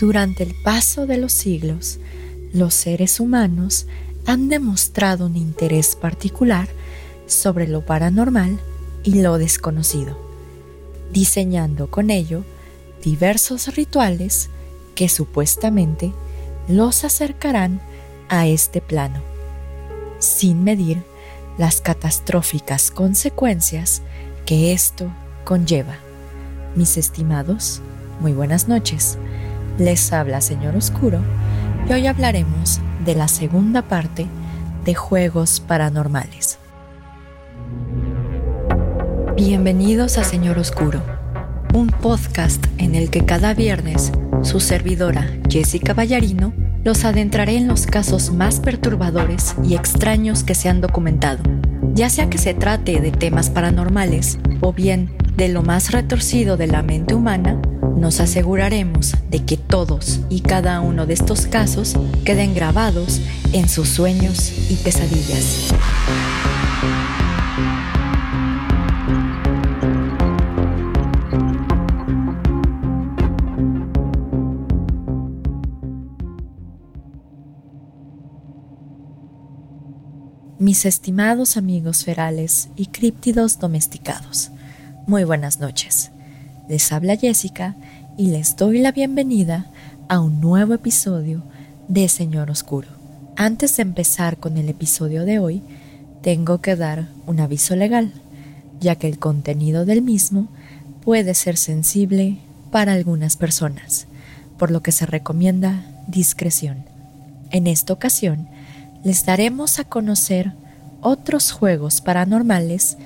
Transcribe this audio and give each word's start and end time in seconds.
Durante 0.00 0.44
el 0.44 0.54
paso 0.54 1.06
de 1.06 1.18
los 1.18 1.30
siglos, 1.30 1.98
los 2.54 2.72
seres 2.72 3.20
humanos 3.20 3.86
han 4.24 4.48
demostrado 4.48 5.26
un 5.26 5.36
interés 5.36 5.94
particular 5.94 6.70
sobre 7.26 7.68
lo 7.68 7.84
paranormal 7.84 8.58
y 9.04 9.20
lo 9.20 9.36
desconocido, 9.36 10.18
diseñando 11.12 11.90
con 11.90 12.08
ello 12.08 12.44
diversos 13.04 13.76
rituales 13.76 14.48
que 14.94 15.10
supuestamente 15.10 16.14
los 16.66 17.04
acercarán 17.04 17.82
a 18.30 18.46
este 18.46 18.80
plano, 18.80 19.20
sin 20.18 20.64
medir 20.64 21.02
las 21.58 21.82
catastróficas 21.82 22.90
consecuencias 22.90 24.00
que 24.46 24.72
esto 24.72 25.12
conlleva. 25.44 25.98
Mis 26.74 26.96
estimados, 26.96 27.82
muy 28.20 28.32
buenas 28.32 28.66
noches. 28.66 29.18
Les 29.80 30.12
habla 30.12 30.42
Señor 30.42 30.76
Oscuro 30.76 31.20
y 31.88 31.92
hoy 31.94 32.06
hablaremos 32.06 32.80
de 33.02 33.14
la 33.14 33.28
segunda 33.28 33.80
parte 33.80 34.26
de 34.84 34.94
Juegos 34.94 35.60
Paranormales. 35.60 36.58
Bienvenidos 39.36 40.18
a 40.18 40.24
Señor 40.24 40.58
Oscuro, 40.58 41.00
un 41.72 41.86
podcast 41.86 42.62
en 42.76 42.94
el 42.94 43.08
que 43.08 43.24
cada 43.24 43.54
viernes 43.54 44.12
su 44.42 44.60
servidora 44.60 45.26
Jessica 45.48 45.94
Ballarino 45.94 46.52
los 46.84 47.06
adentraré 47.06 47.56
en 47.56 47.66
los 47.66 47.86
casos 47.86 48.34
más 48.34 48.60
perturbadores 48.60 49.54
y 49.64 49.76
extraños 49.76 50.44
que 50.44 50.54
se 50.54 50.68
han 50.68 50.82
documentado, 50.82 51.42
ya 51.94 52.10
sea 52.10 52.28
que 52.28 52.36
se 52.36 52.52
trate 52.52 53.00
de 53.00 53.12
temas 53.12 53.48
paranormales 53.48 54.38
o 54.60 54.74
bien 54.74 55.16
de 55.38 55.48
lo 55.48 55.62
más 55.62 55.90
retorcido 55.90 56.58
de 56.58 56.66
la 56.66 56.82
mente 56.82 57.14
humana, 57.14 57.58
nos 57.96 58.20
aseguraremos 58.20 59.14
de 59.28 59.44
que 59.44 59.56
todos 59.56 60.20
y 60.28 60.40
cada 60.40 60.80
uno 60.80 61.06
de 61.06 61.14
estos 61.14 61.46
casos 61.46 61.94
queden 62.24 62.54
grabados 62.54 63.20
en 63.52 63.68
sus 63.68 63.88
sueños 63.88 64.52
y 64.70 64.74
pesadillas. 64.76 65.72
Mis 80.58 80.84
estimados 80.84 81.56
amigos 81.56 82.04
ferales 82.04 82.68
y 82.76 82.86
críptidos 82.86 83.58
domesticados, 83.58 84.50
muy 85.06 85.24
buenas 85.24 85.58
noches. 85.58 86.12
Les 86.70 86.92
habla 86.92 87.16
Jessica 87.16 87.74
y 88.16 88.28
les 88.28 88.54
doy 88.54 88.78
la 88.78 88.92
bienvenida 88.92 89.66
a 90.08 90.20
un 90.20 90.40
nuevo 90.40 90.72
episodio 90.72 91.42
de 91.88 92.08
Señor 92.08 92.48
Oscuro. 92.48 92.86
Antes 93.34 93.76
de 93.76 93.82
empezar 93.82 94.36
con 94.36 94.56
el 94.56 94.68
episodio 94.68 95.24
de 95.24 95.40
hoy, 95.40 95.62
tengo 96.22 96.60
que 96.60 96.76
dar 96.76 97.08
un 97.26 97.40
aviso 97.40 97.74
legal, 97.74 98.12
ya 98.80 98.94
que 98.94 99.08
el 99.08 99.18
contenido 99.18 99.84
del 99.84 100.00
mismo 100.00 100.46
puede 101.04 101.34
ser 101.34 101.56
sensible 101.56 102.38
para 102.70 102.92
algunas 102.92 103.36
personas, 103.36 104.06
por 104.56 104.70
lo 104.70 104.80
que 104.80 104.92
se 104.92 105.06
recomienda 105.06 105.82
discreción. 106.06 106.84
En 107.50 107.66
esta 107.66 107.92
ocasión, 107.92 108.46
les 109.02 109.26
daremos 109.26 109.80
a 109.80 109.84
conocer 109.84 110.52
otros 111.00 111.50
juegos 111.50 112.00
paranormales 112.00 112.96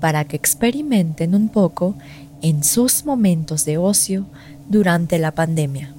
para 0.00 0.24
que 0.24 0.36
experimenten 0.36 1.34
un 1.34 1.50
poco 1.50 1.94
en 2.42 2.64
sus 2.64 3.04
momentos 3.04 3.64
de 3.64 3.78
ocio 3.78 4.26
durante 4.68 5.18
la 5.18 5.32
pandemia. 5.32 5.92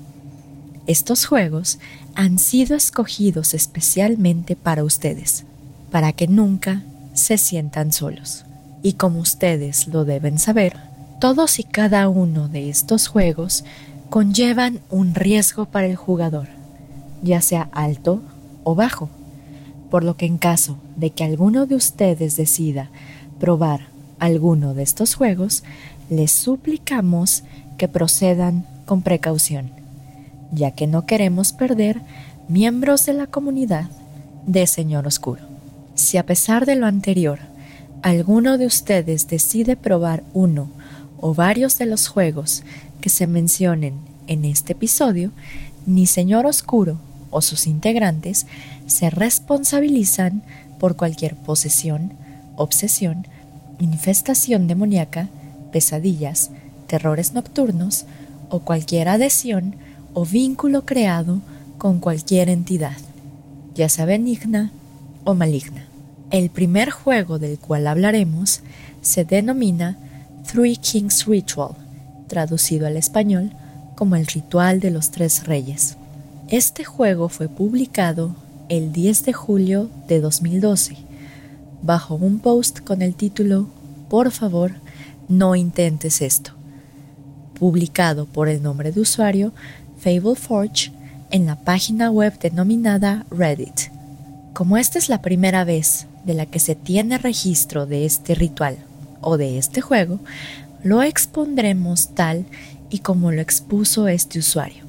Estos 0.87 1.25
juegos 1.25 1.79
han 2.15 2.39
sido 2.39 2.75
escogidos 2.75 3.53
especialmente 3.53 4.55
para 4.55 4.83
ustedes, 4.83 5.45
para 5.91 6.13
que 6.13 6.27
nunca 6.27 6.83
se 7.13 7.37
sientan 7.37 7.91
solos. 7.91 8.45
Y 8.81 8.93
como 8.93 9.19
ustedes 9.19 9.87
lo 9.87 10.05
deben 10.05 10.39
saber, 10.39 10.75
todos 11.19 11.59
y 11.59 11.63
cada 11.63 12.09
uno 12.09 12.47
de 12.47 12.69
estos 12.69 13.07
juegos 13.07 13.63
conllevan 14.09 14.79
un 14.89 15.13
riesgo 15.13 15.65
para 15.65 15.85
el 15.85 15.95
jugador, 15.95 16.47
ya 17.21 17.41
sea 17.41 17.69
alto 17.71 18.21
o 18.63 18.73
bajo, 18.73 19.09
por 19.91 20.03
lo 20.03 20.17
que 20.17 20.25
en 20.25 20.37
caso 20.37 20.77
de 20.95 21.11
que 21.11 21.23
alguno 21.23 21.67
de 21.67 21.75
ustedes 21.75 22.37
decida 22.37 22.89
probar 23.39 23.90
alguno 24.21 24.75
de 24.75 24.83
estos 24.83 25.15
juegos, 25.15 25.63
les 26.09 26.31
suplicamos 26.31 27.43
que 27.77 27.87
procedan 27.87 28.65
con 28.85 29.01
precaución, 29.01 29.71
ya 30.51 30.71
que 30.71 30.85
no 30.85 31.07
queremos 31.07 31.51
perder 31.51 32.01
miembros 32.47 33.05
de 33.07 33.13
la 33.13 33.25
comunidad 33.25 33.89
de 34.45 34.67
Señor 34.67 35.07
Oscuro. 35.07 35.41
Si 35.95 36.17
a 36.17 36.25
pesar 36.25 36.67
de 36.67 36.75
lo 36.75 36.85
anterior, 36.85 37.39
alguno 38.03 38.59
de 38.59 38.67
ustedes 38.67 39.27
decide 39.27 39.75
probar 39.75 40.23
uno 40.33 40.69
o 41.19 41.33
varios 41.33 41.79
de 41.79 41.87
los 41.87 42.07
juegos 42.07 42.63
que 43.01 43.09
se 43.09 43.25
mencionen 43.25 43.95
en 44.27 44.45
este 44.45 44.73
episodio, 44.73 45.31
ni 45.87 46.05
Señor 46.05 46.45
Oscuro 46.45 46.99
o 47.31 47.41
sus 47.41 47.65
integrantes 47.65 48.45
se 48.85 49.09
responsabilizan 49.09 50.43
por 50.79 50.95
cualquier 50.95 51.35
posesión, 51.35 52.13
obsesión 52.55 53.25
infestación 53.81 54.67
demoníaca, 54.67 55.29
pesadillas, 55.71 56.51
terrores 56.87 57.33
nocturnos 57.33 58.05
o 58.49 58.59
cualquier 58.59 59.09
adhesión 59.09 59.75
o 60.13 60.25
vínculo 60.25 60.85
creado 60.85 61.41
con 61.77 61.99
cualquier 61.99 62.49
entidad, 62.49 62.97
ya 63.73 63.89
sea 63.89 64.05
benigna 64.05 64.71
o 65.23 65.33
maligna. 65.33 65.85
El 66.29 66.49
primer 66.49 66.91
juego 66.91 67.39
del 67.39 67.57
cual 67.57 67.87
hablaremos 67.87 68.61
se 69.01 69.25
denomina 69.25 69.97
Three 70.45 70.77
Kings 70.77 71.25
Ritual, 71.25 71.71
traducido 72.27 72.87
al 72.87 72.97
español 72.97 73.51
como 73.95 74.15
el 74.15 74.27
ritual 74.27 74.79
de 74.79 74.91
los 74.91 75.11
tres 75.11 75.45
reyes. 75.45 75.97
Este 76.49 76.83
juego 76.83 77.29
fue 77.29 77.47
publicado 77.47 78.35
el 78.69 78.91
10 78.91 79.25
de 79.25 79.33
julio 79.33 79.89
de 80.07 80.21
2012 80.21 81.10
bajo 81.81 82.15
un 82.15 82.39
post 82.39 82.79
con 82.81 83.01
el 83.01 83.15
título 83.15 83.67
Por 84.09 84.31
favor, 84.31 84.73
no 85.27 85.55
intentes 85.55 86.21
esto, 86.21 86.51
publicado 87.59 88.25
por 88.25 88.49
el 88.49 88.61
nombre 88.61 88.91
de 88.91 89.01
usuario 89.01 89.53
FableForge 89.99 90.91
en 91.31 91.45
la 91.45 91.55
página 91.63 92.11
web 92.11 92.37
denominada 92.39 93.25
Reddit. 93.31 93.91
Como 94.53 94.77
esta 94.77 94.99
es 94.99 95.09
la 95.09 95.21
primera 95.21 95.63
vez 95.63 96.07
de 96.25 96.33
la 96.33 96.45
que 96.45 96.59
se 96.59 96.75
tiene 96.75 97.17
registro 97.17 97.85
de 97.85 98.05
este 98.05 98.35
ritual 98.35 98.77
o 99.21 99.37
de 99.37 99.57
este 99.57 99.81
juego, 99.81 100.19
lo 100.83 101.01
expondremos 101.01 102.09
tal 102.09 102.45
y 102.89 102.99
como 102.99 103.31
lo 103.31 103.41
expuso 103.41 104.07
este 104.07 104.39
usuario, 104.39 104.83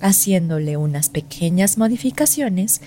haciéndole 0.00 0.76
unas 0.76 1.08
pequeñas 1.08 1.78
modificaciones 1.78 2.80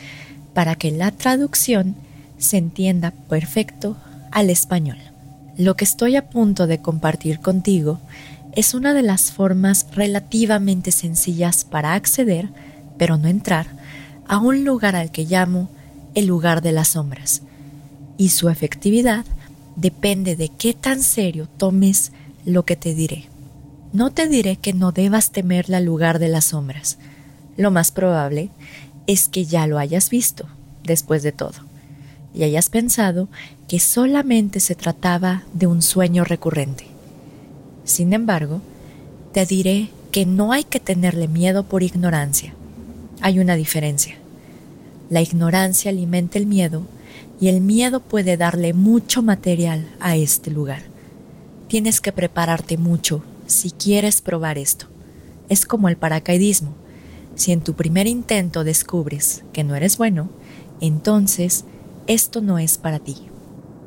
para 0.54 0.76
que 0.76 0.92
la 0.92 1.12
traducción 1.12 1.96
se 2.38 2.58
entienda 2.58 3.12
perfecto 3.30 3.98
al 4.32 4.50
español. 4.50 4.98
Lo 5.58 5.76
que 5.76 5.86
estoy 5.86 6.16
a 6.16 6.30
punto 6.30 6.68
de 6.68 6.80
compartir 6.80 7.40
contigo 7.40 8.00
es 8.54 8.74
una 8.74 8.94
de 8.94 9.02
las 9.02 9.32
formas 9.32 9.88
relativamente 9.94 10.92
sencillas 10.92 11.66
para 11.66 11.94
acceder, 11.94 12.50
pero 12.98 13.18
no 13.18 13.28
entrar, 13.28 13.68
a 14.28 14.38
un 14.38 14.66
lugar 14.66 14.96
al 14.96 15.12
que 15.12 15.26
llamo 15.26 15.70
el 16.16 16.26
lugar 16.26 16.62
de 16.62 16.72
las 16.72 16.90
sombras. 16.90 17.42
Y 18.18 18.30
su 18.30 18.50
efectividad 18.50 19.26
depende 19.76 20.36
de 20.36 20.50
qué 20.50 20.74
tan 20.74 21.04
serio 21.04 21.48
tomes 21.58 22.12
lo 22.46 22.64
que 22.64 22.76
te 22.76 22.94
diré. 22.94 23.26
No 23.94 24.12
te 24.12 24.28
diré 24.28 24.58
que 24.58 24.74
no 24.74 24.92
debas 24.92 25.32
temer 25.32 25.74
al 25.74 25.86
lugar 25.86 26.20
de 26.20 26.28
las 26.28 26.46
sombras. 26.46 26.98
Lo 27.58 27.72
más 27.72 27.92
probable 27.92 28.50
es 29.08 29.28
que 29.28 29.46
ya 29.46 29.66
lo 29.68 29.80
hayas 29.80 30.10
visto, 30.10 30.46
después 30.84 31.24
de 31.24 31.32
todo 31.32 31.67
y 32.38 32.44
hayas 32.44 32.70
pensado 32.70 33.30
que 33.68 33.80
solamente 33.80 34.60
se 34.60 34.76
trataba 34.76 35.44
de 35.54 35.66
un 35.66 35.82
sueño 35.82 36.24
recurrente. 36.24 36.86
Sin 37.84 38.14
embargo, 38.14 38.62
te 39.34 39.46
diré 39.48 39.90
que 40.12 40.28
no 40.28 40.52
hay 40.52 40.64
que 40.64 40.80
tenerle 40.80 41.28
miedo 41.28 41.64
por 41.64 41.82
ignorancia. 41.82 42.54
Hay 43.22 43.40
una 43.40 43.56
diferencia. 43.56 44.18
La 45.10 45.22
ignorancia 45.22 45.90
alimenta 45.90 46.38
el 46.38 46.46
miedo 46.46 46.84
y 47.42 47.48
el 47.48 47.60
miedo 47.60 48.02
puede 48.02 48.38
darle 48.38 48.74
mucho 48.74 49.24
material 49.24 49.88
a 50.00 50.16
este 50.16 50.52
lugar. 50.52 50.84
Tienes 51.68 52.02
que 52.02 52.12
prepararte 52.12 52.78
mucho 52.78 53.24
si 53.48 53.72
quieres 53.72 54.22
probar 54.22 54.60
esto. 54.60 54.86
Es 55.50 55.66
como 55.66 55.90
el 55.90 55.98
paracaidismo. 55.98 56.76
Si 57.34 57.52
en 57.52 57.62
tu 57.62 57.74
primer 57.74 58.06
intento 58.06 58.64
descubres 58.64 59.44
que 59.54 59.64
no 59.64 59.76
eres 59.76 59.98
bueno, 59.98 60.30
entonces 60.82 61.66
esto 62.08 62.42
no 62.42 62.58
es 62.58 62.78
para 62.78 63.00
ti. 63.00 63.18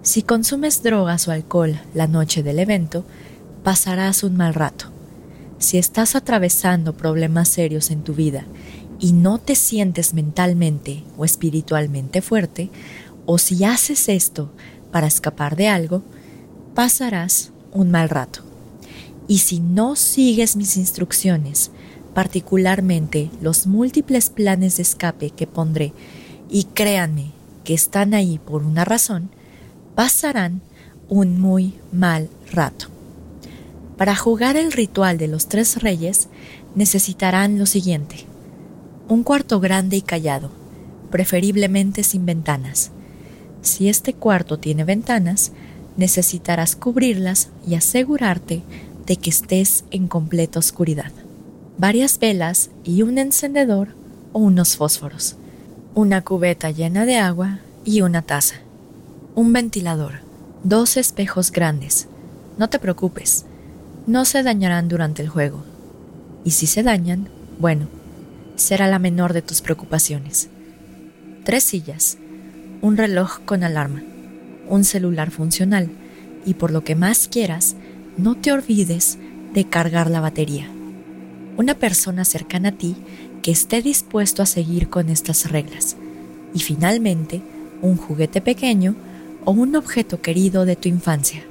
Si 0.02 0.22
consumes 0.22 0.82
drogas 0.82 1.26
o 1.26 1.32
alcohol 1.32 1.80
la 1.94 2.06
noche 2.06 2.42
del 2.42 2.58
evento, 2.58 3.04
pasarás 3.64 4.22
un 4.22 4.36
mal 4.36 4.54
rato. 4.54 4.86
Si 5.58 5.78
estás 5.78 6.14
atravesando 6.14 6.96
problemas 6.96 7.48
serios 7.48 7.90
en 7.90 8.02
tu 8.02 8.14
vida 8.14 8.44
y 8.98 9.12
no 9.12 9.38
te 9.38 9.54
sientes 9.54 10.14
mentalmente 10.14 11.02
o 11.16 11.24
espiritualmente 11.24 12.22
fuerte, 12.22 12.70
o 13.26 13.38
si 13.38 13.64
haces 13.64 14.08
esto 14.08 14.50
para 14.90 15.06
escapar 15.06 15.56
de 15.56 15.68
algo, 15.68 16.02
pasarás 16.74 17.52
un 17.72 17.90
mal 17.90 18.08
rato. 18.08 18.42
Y 19.28 19.38
si 19.38 19.60
no 19.60 19.96
sigues 19.96 20.56
mis 20.56 20.76
instrucciones, 20.76 21.70
particularmente 22.14 23.30
los 23.40 23.66
múltiples 23.66 24.28
planes 24.28 24.76
de 24.76 24.82
escape 24.82 25.30
que 25.30 25.46
pondré, 25.46 25.92
y 26.50 26.64
créanme 26.64 27.39
que 27.64 27.74
están 27.74 28.14
ahí 28.14 28.38
por 28.38 28.62
una 28.62 28.84
razón, 28.84 29.30
pasarán 29.94 30.62
un 31.08 31.40
muy 31.40 31.74
mal 31.92 32.28
rato. 32.52 32.86
Para 33.96 34.16
jugar 34.16 34.56
el 34.56 34.72
ritual 34.72 35.18
de 35.18 35.28
los 35.28 35.48
tres 35.48 35.82
reyes 35.82 36.28
necesitarán 36.74 37.58
lo 37.58 37.66
siguiente. 37.66 38.24
Un 39.08 39.24
cuarto 39.24 39.60
grande 39.60 39.96
y 39.96 40.02
callado, 40.02 40.50
preferiblemente 41.10 42.02
sin 42.02 42.24
ventanas. 42.24 42.92
Si 43.60 43.88
este 43.88 44.14
cuarto 44.14 44.58
tiene 44.58 44.84
ventanas, 44.84 45.52
necesitarás 45.96 46.76
cubrirlas 46.76 47.50
y 47.66 47.74
asegurarte 47.74 48.62
de 49.04 49.16
que 49.16 49.30
estés 49.30 49.84
en 49.90 50.08
completa 50.08 50.58
oscuridad. 50.58 51.12
Varias 51.76 52.18
velas 52.18 52.70
y 52.84 53.02
un 53.02 53.18
encendedor 53.18 53.88
o 54.32 54.38
unos 54.38 54.76
fósforos. 54.76 55.36
Una 55.94 56.22
cubeta 56.22 56.70
llena 56.70 57.04
de 57.04 57.16
agua 57.16 57.58
y 57.84 58.02
una 58.02 58.22
taza. 58.22 58.54
Un 59.34 59.52
ventilador. 59.52 60.20
Dos 60.62 60.96
espejos 60.96 61.50
grandes. 61.50 62.06
No 62.58 62.70
te 62.70 62.78
preocupes, 62.78 63.44
no 64.06 64.24
se 64.24 64.44
dañarán 64.44 64.88
durante 64.88 65.20
el 65.20 65.28
juego. 65.28 65.64
Y 66.44 66.52
si 66.52 66.68
se 66.68 66.84
dañan, 66.84 67.28
bueno, 67.58 67.88
será 68.54 68.86
la 68.86 69.00
menor 69.00 69.32
de 69.32 69.42
tus 69.42 69.62
preocupaciones. 69.62 70.48
Tres 71.44 71.64
sillas, 71.64 72.18
un 72.82 72.96
reloj 72.96 73.40
con 73.44 73.64
alarma, 73.64 74.04
un 74.68 74.84
celular 74.84 75.32
funcional 75.32 75.90
y 76.46 76.54
por 76.54 76.70
lo 76.70 76.84
que 76.84 76.94
más 76.94 77.26
quieras, 77.26 77.74
no 78.16 78.36
te 78.36 78.52
olvides 78.52 79.18
de 79.54 79.68
cargar 79.68 80.08
la 80.08 80.20
batería. 80.20 80.68
Una 81.56 81.74
persona 81.74 82.24
cercana 82.24 82.68
a 82.68 82.72
ti 82.72 82.94
que 83.42 83.50
esté 83.50 83.82
dispuesto 83.82 84.42
a 84.42 84.46
seguir 84.46 84.88
con 84.88 85.08
estas 85.08 85.50
reglas. 85.50 85.96
Y 86.54 86.60
finalmente, 86.60 87.42
un 87.82 87.96
juguete 87.96 88.40
pequeño 88.40 88.94
o 89.44 89.52
un 89.52 89.76
objeto 89.76 90.20
querido 90.20 90.64
de 90.64 90.76
tu 90.76 90.88
infancia. 90.88 91.42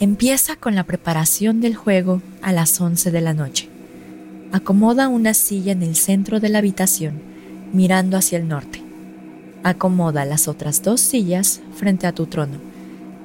Empieza 0.00 0.56
con 0.56 0.74
la 0.74 0.84
preparación 0.84 1.60
del 1.60 1.74
juego 1.74 2.20
a 2.42 2.52
las 2.52 2.80
11 2.80 3.10
de 3.10 3.20
la 3.20 3.34
noche. 3.34 3.68
Acomoda 4.52 5.08
una 5.08 5.34
silla 5.34 5.72
en 5.72 5.82
el 5.82 5.96
centro 5.96 6.40
de 6.40 6.48
la 6.48 6.58
habitación, 6.58 7.14
mirando 7.72 8.16
hacia 8.16 8.38
el 8.38 8.48
norte. 8.48 8.82
Acomoda 9.62 10.24
las 10.24 10.46
otras 10.46 10.82
dos 10.82 11.00
sillas 11.00 11.60
frente 11.74 12.06
a 12.06 12.12
tu 12.12 12.26
trono, 12.26 12.58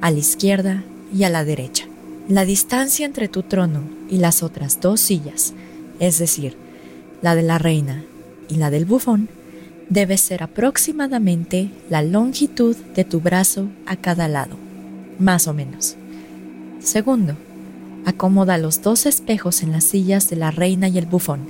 a 0.01 0.09
la 0.09 0.17
izquierda 0.17 0.83
y 1.13 1.23
a 1.23 1.29
la 1.29 1.43
derecha. 1.43 1.85
La 2.27 2.45
distancia 2.45 3.05
entre 3.05 3.27
tu 3.27 3.43
trono 3.43 3.81
y 4.09 4.17
las 4.17 4.43
otras 4.43 4.79
dos 4.79 5.01
sillas, 5.01 5.53
es 5.99 6.19
decir, 6.19 6.55
la 7.21 7.35
de 7.35 7.43
la 7.43 7.57
reina 7.57 8.03
y 8.47 8.55
la 8.55 8.69
del 8.69 8.85
bufón, 8.85 9.29
debe 9.89 10.17
ser 10.17 10.43
aproximadamente 10.43 11.71
la 11.89 12.01
longitud 12.01 12.75
de 12.95 13.03
tu 13.03 13.19
brazo 13.21 13.67
a 13.85 13.95
cada 13.95 14.27
lado, 14.27 14.55
más 15.17 15.47
o 15.47 15.53
menos. 15.53 15.95
Segundo, 16.79 17.35
acomoda 18.05 18.57
los 18.57 18.81
dos 18.81 19.05
espejos 19.05 19.63
en 19.63 19.71
las 19.71 19.83
sillas 19.83 20.29
de 20.29 20.35
la 20.35 20.51
reina 20.51 20.87
y 20.87 20.97
el 20.97 21.05
bufón, 21.05 21.41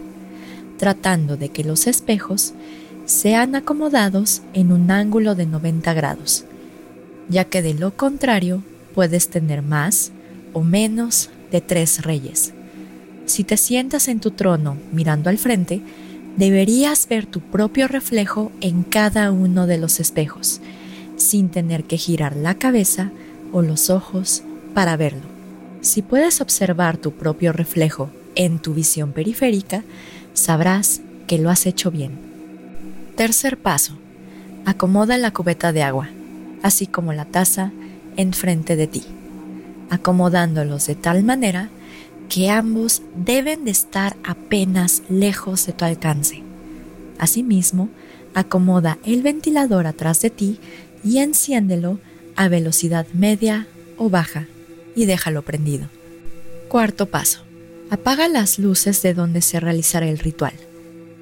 tratando 0.78 1.38
de 1.38 1.50
que 1.50 1.64
los 1.64 1.88
espejos 1.88 2.54
sean 3.06 3.56
acomodados 3.56 4.42
en 4.54 4.72
un 4.72 4.90
ángulo 4.92 5.36
de 5.36 5.46
90 5.46 5.94
grados, 5.94 6.46
ya 7.28 7.44
que 7.44 7.62
de 7.62 7.74
lo 7.74 7.96
contrario 7.96 8.64
puedes 8.96 9.30
tener 9.30 9.62
más 9.62 10.12
o 10.54 10.62
menos 10.64 11.30
de 11.52 11.62
tres 11.62 12.04
reyes. 12.04 12.54
Si 13.30 13.44
te 13.44 13.58
sientas 13.58 14.08
en 14.08 14.20
tu 14.20 14.32
trono 14.32 14.76
mirando 14.92 15.30
al 15.30 15.38
frente, 15.38 15.82
deberías 16.36 17.08
ver 17.08 17.28
tu 17.28 17.42
propio 17.42 17.88
reflejo 17.88 18.52
en 18.60 18.82
cada 18.82 19.32
uno 19.32 19.68
de 19.68 19.78
los 19.78 20.00
espejos, 20.00 20.62
sin 21.16 21.50
tener 21.50 21.84
que 21.84 21.98
girar 21.98 22.36
la 22.36 22.56
cabeza 22.56 23.12
o 23.52 23.62
los 23.62 23.92
ojos 23.92 24.42
para 24.74 24.98
verlo. 24.98 25.22
Si 25.82 26.02
puedes 26.02 26.42
observar 26.42 26.98
tu 26.98 27.12
propio 27.12 27.54
reflejo 27.54 28.10
en 28.34 28.58
tu 28.58 28.74
visión 28.74 29.12
periférica, 29.12 29.84
sabrás 30.34 31.02
que 31.28 31.38
lo 31.38 31.52
has 31.52 31.68
hecho 31.68 31.92
bien. 31.92 32.14
Tercer 33.16 33.60
paso. 33.60 33.94
Acomoda 34.66 35.20
la 35.20 35.30
cubeta 35.30 35.72
de 35.72 35.84
agua, 35.84 36.10
así 36.64 36.88
como 36.88 37.14
la 37.14 37.26
taza, 37.26 37.74
enfrente 38.18 38.76
de 38.76 38.88
ti, 38.88 39.04
acomodándolos 39.92 40.88
de 40.88 40.96
tal 40.96 41.24
manera 41.24 41.70
que 42.30 42.50
ambos 42.50 43.02
deben 43.16 43.66
de 43.66 43.72
estar 43.72 44.16
apenas 44.24 45.02
lejos 45.10 45.66
de 45.66 45.74
tu 45.74 45.84
alcance. 45.84 46.44
Asimismo, 47.18 47.90
acomoda 48.36 49.00
el 49.04 49.24
ventilador 49.24 49.88
atrás 49.88 50.22
de 50.22 50.30
ti 50.30 50.60
y 51.04 51.18
enciéndelo 51.18 52.00
a 52.36 52.48
velocidad 52.48 53.08
media 53.14 53.68
o 53.98 54.10
baja 54.10 54.48
y 54.96 55.06
déjalo 55.06 55.42
prendido. 55.42 55.90
Cuarto 56.70 57.08
paso. 57.08 57.42
Apaga 57.90 58.28
las 58.28 58.60
luces 58.60 59.02
de 59.02 59.16
donde 59.16 59.42
se 59.42 59.60
realizará 59.60 60.08
el 60.08 60.20
ritual. 60.20 60.54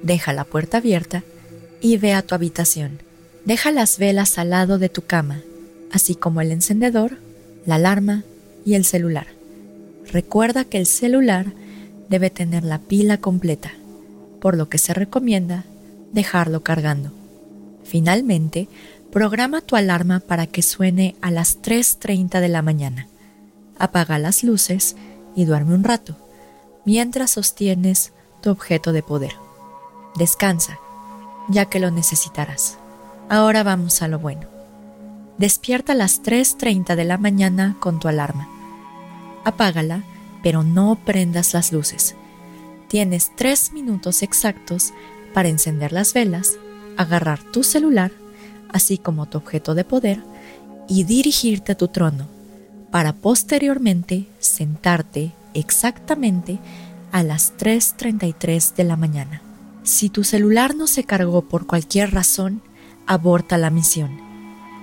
Deja 0.02 0.34
la 0.34 0.44
puerta 0.44 0.76
abierta 0.78 1.24
y 1.80 1.96
ve 1.96 2.12
a 2.12 2.22
tu 2.22 2.34
habitación. 2.34 2.98
Deja 3.46 3.72
las 3.72 3.98
velas 3.98 4.38
al 4.38 4.50
lado 4.50 4.78
de 4.78 4.90
tu 4.90 5.02
cama, 5.02 5.40
así 5.90 6.14
como 6.14 6.42
el 6.42 6.52
encendedor, 6.52 7.16
la 7.64 7.76
alarma 7.76 8.24
y 8.66 8.74
el 8.74 8.84
celular. 8.84 9.37
Recuerda 10.12 10.64
que 10.64 10.78
el 10.78 10.86
celular 10.86 11.46
debe 12.08 12.30
tener 12.30 12.64
la 12.64 12.78
pila 12.78 13.18
completa, 13.18 13.72
por 14.40 14.56
lo 14.56 14.68
que 14.68 14.78
se 14.78 14.94
recomienda 14.94 15.64
dejarlo 16.12 16.62
cargando. 16.62 17.12
Finalmente, 17.84 18.68
programa 19.12 19.60
tu 19.60 19.76
alarma 19.76 20.20
para 20.20 20.46
que 20.46 20.62
suene 20.62 21.16
a 21.20 21.30
las 21.30 21.60
3.30 21.60 22.40
de 22.40 22.48
la 22.48 22.62
mañana. 22.62 23.08
Apaga 23.78 24.18
las 24.18 24.42
luces 24.42 24.96
y 25.36 25.44
duerme 25.44 25.74
un 25.74 25.84
rato, 25.84 26.16
mientras 26.84 27.32
sostienes 27.32 28.12
tu 28.40 28.50
objeto 28.50 28.92
de 28.92 29.02
poder. 29.02 29.32
Descansa 30.16 30.78
ya 31.48 31.66
que 31.66 31.80
lo 31.80 31.90
necesitarás. 31.90 32.78
Ahora 33.28 33.62
vamos 33.62 34.02
a 34.02 34.08
lo 34.08 34.18
bueno. 34.18 34.46
Despierta 35.38 35.92
a 35.92 35.96
las 35.96 36.22
3.30 36.22 36.94
de 36.94 37.04
la 37.04 37.18
mañana 37.18 37.76
con 37.80 38.00
tu 38.00 38.08
alarma. 38.08 38.48
Apágala, 39.44 40.02
pero 40.42 40.62
no 40.62 40.98
prendas 41.04 41.54
las 41.54 41.72
luces. 41.72 42.14
Tienes 42.88 43.32
tres 43.36 43.72
minutos 43.72 44.22
exactos 44.22 44.92
para 45.34 45.48
encender 45.48 45.92
las 45.92 46.14
velas, 46.14 46.56
agarrar 46.96 47.42
tu 47.42 47.62
celular, 47.62 48.12
así 48.70 48.98
como 48.98 49.26
tu 49.26 49.38
objeto 49.38 49.74
de 49.74 49.84
poder, 49.84 50.22
y 50.88 51.04
dirigirte 51.04 51.72
a 51.72 51.76
tu 51.76 51.88
trono, 51.88 52.26
para 52.90 53.12
posteriormente 53.12 54.26
sentarte 54.38 55.32
exactamente 55.54 56.58
a 57.12 57.22
las 57.22 57.52
3.33 57.58 58.74
de 58.74 58.84
la 58.84 58.96
mañana. 58.96 59.42
Si 59.82 60.08
tu 60.08 60.24
celular 60.24 60.74
no 60.74 60.86
se 60.86 61.04
cargó 61.04 61.42
por 61.42 61.66
cualquier 61.66 62.12
razón, 62.12 62.62
aborta 63.06 63.58
la 63.58 63.70
misión. 63.70 64.18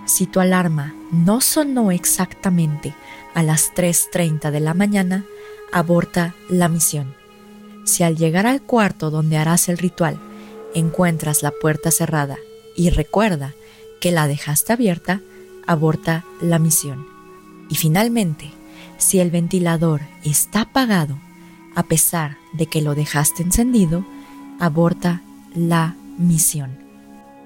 Si 0.05 0.27
tu 0.27 0.39
alarma 0.39 0.93
no 1.11 1.41
sonó 1.41 1.91
exactamente 1.91 2.93
a 3.35 3.43
las 3.43 3.71
3.30 3.75 4.49
de 4.49 4.59
la 4.59 4.73
mañana, 4.73 5.25
aborta 5.71 6.33
la 6.49 6.69
misión. 6.69 7.13
Si 7.83 8.01
al 8.01 8.17
llegar 8.17 8.47
al 8.47 8.63
cuarto 8.63 9.11
donde 9.11 9.37
harás 9.37 9.69
el 9.69 9.77
ritual 9.77 10.19
encuentras 10.73 11.43
la 11.43 11.51
puerta 11.51 11.91
cerrada 11.91 12.37
y 12.75 12.89
recuerda 12.89 13.53
que 14.01 14.11
la 14.11 14.27
dejaste 14.27 14.73
abierta, 14.73 15.21
aborta 15.67 16.25
la 16.41 16.59
misión. 16.59 17.05
Y 17.69 17.75
finalmente, 17.75 18.51
si 18.97 19.19
el 19.19 19.31
ventilador 19.31 20.01
está 20.23 20.61
apagado, 20.61 21.17
a 21.75 21.83
pesar 21.83 22.37
de 22.53 22.67
que 22.67 22.81
lo 22.81 22.95
dejaste 22.95 23.43
encendido, 23.43 24.05
aborta 24.59 25.21
la 25.53 25.95
misión. 26.17 26.77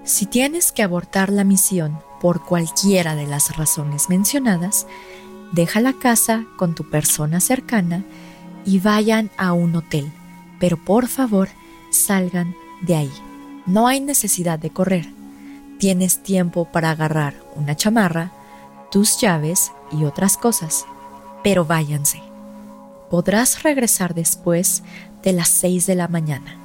Si 0.03 0.25
tienes 0.25 0.71
que 0.71 0.83
abortar 0.83 1.31
la 1.31 1.43
misión 1.43 1.99
por 2.21 2.43
cualquiera 2.43 3.15
de 3.15 3.27
las 3.27 3.55
razones 3.57 4.09
mencionadas, 4.09 4.87
deja 5.51 5.81
la 5.81 5.93
casa 5.93 6.45
con 6.57 6.75
tu 6.75 6.89
persona 6.89 7.39
cercana 7.39 8.03
y 8.65 8.79
vayan 8.79 9.29
a 9.37 9.53
un 9.53 9.75
hotel, 9.75 10.11
pero 10.59 10.77
por 10.77 11.07
favor 11.07 11.49
salgan 11.91 12.55
de 12.81 12.95
ahí. 12.95 13.11
No 13.65 13.87
hay 13.87 13.99
necesidad 13.99 14.59
de 14.59 14.69
correr. 14.69 15.07
Tienes 15.79 16.21
tiempo 16.23 16.65
para 16.65 16.91
agarrar 16.91 17.35
una 17.55 17.75
chamarra, 17.75 18.31
tus 18.91 19.19
llaves 19.19 19.71
y 19.91 20.03
otras 20.03 20.37
cosas, 20.37 20.85
pero 21.43 21.65
váyanse. 21.65 22.21
Podrás 23.09 23.63
regresar 23.63 24.13
después 24.13 24.83
de 25.23 25.33
las 25.33 25.49
6 25.49 25.87
de 25.87 25.95
la 25.95 26.07
mañana. 26.07 26.57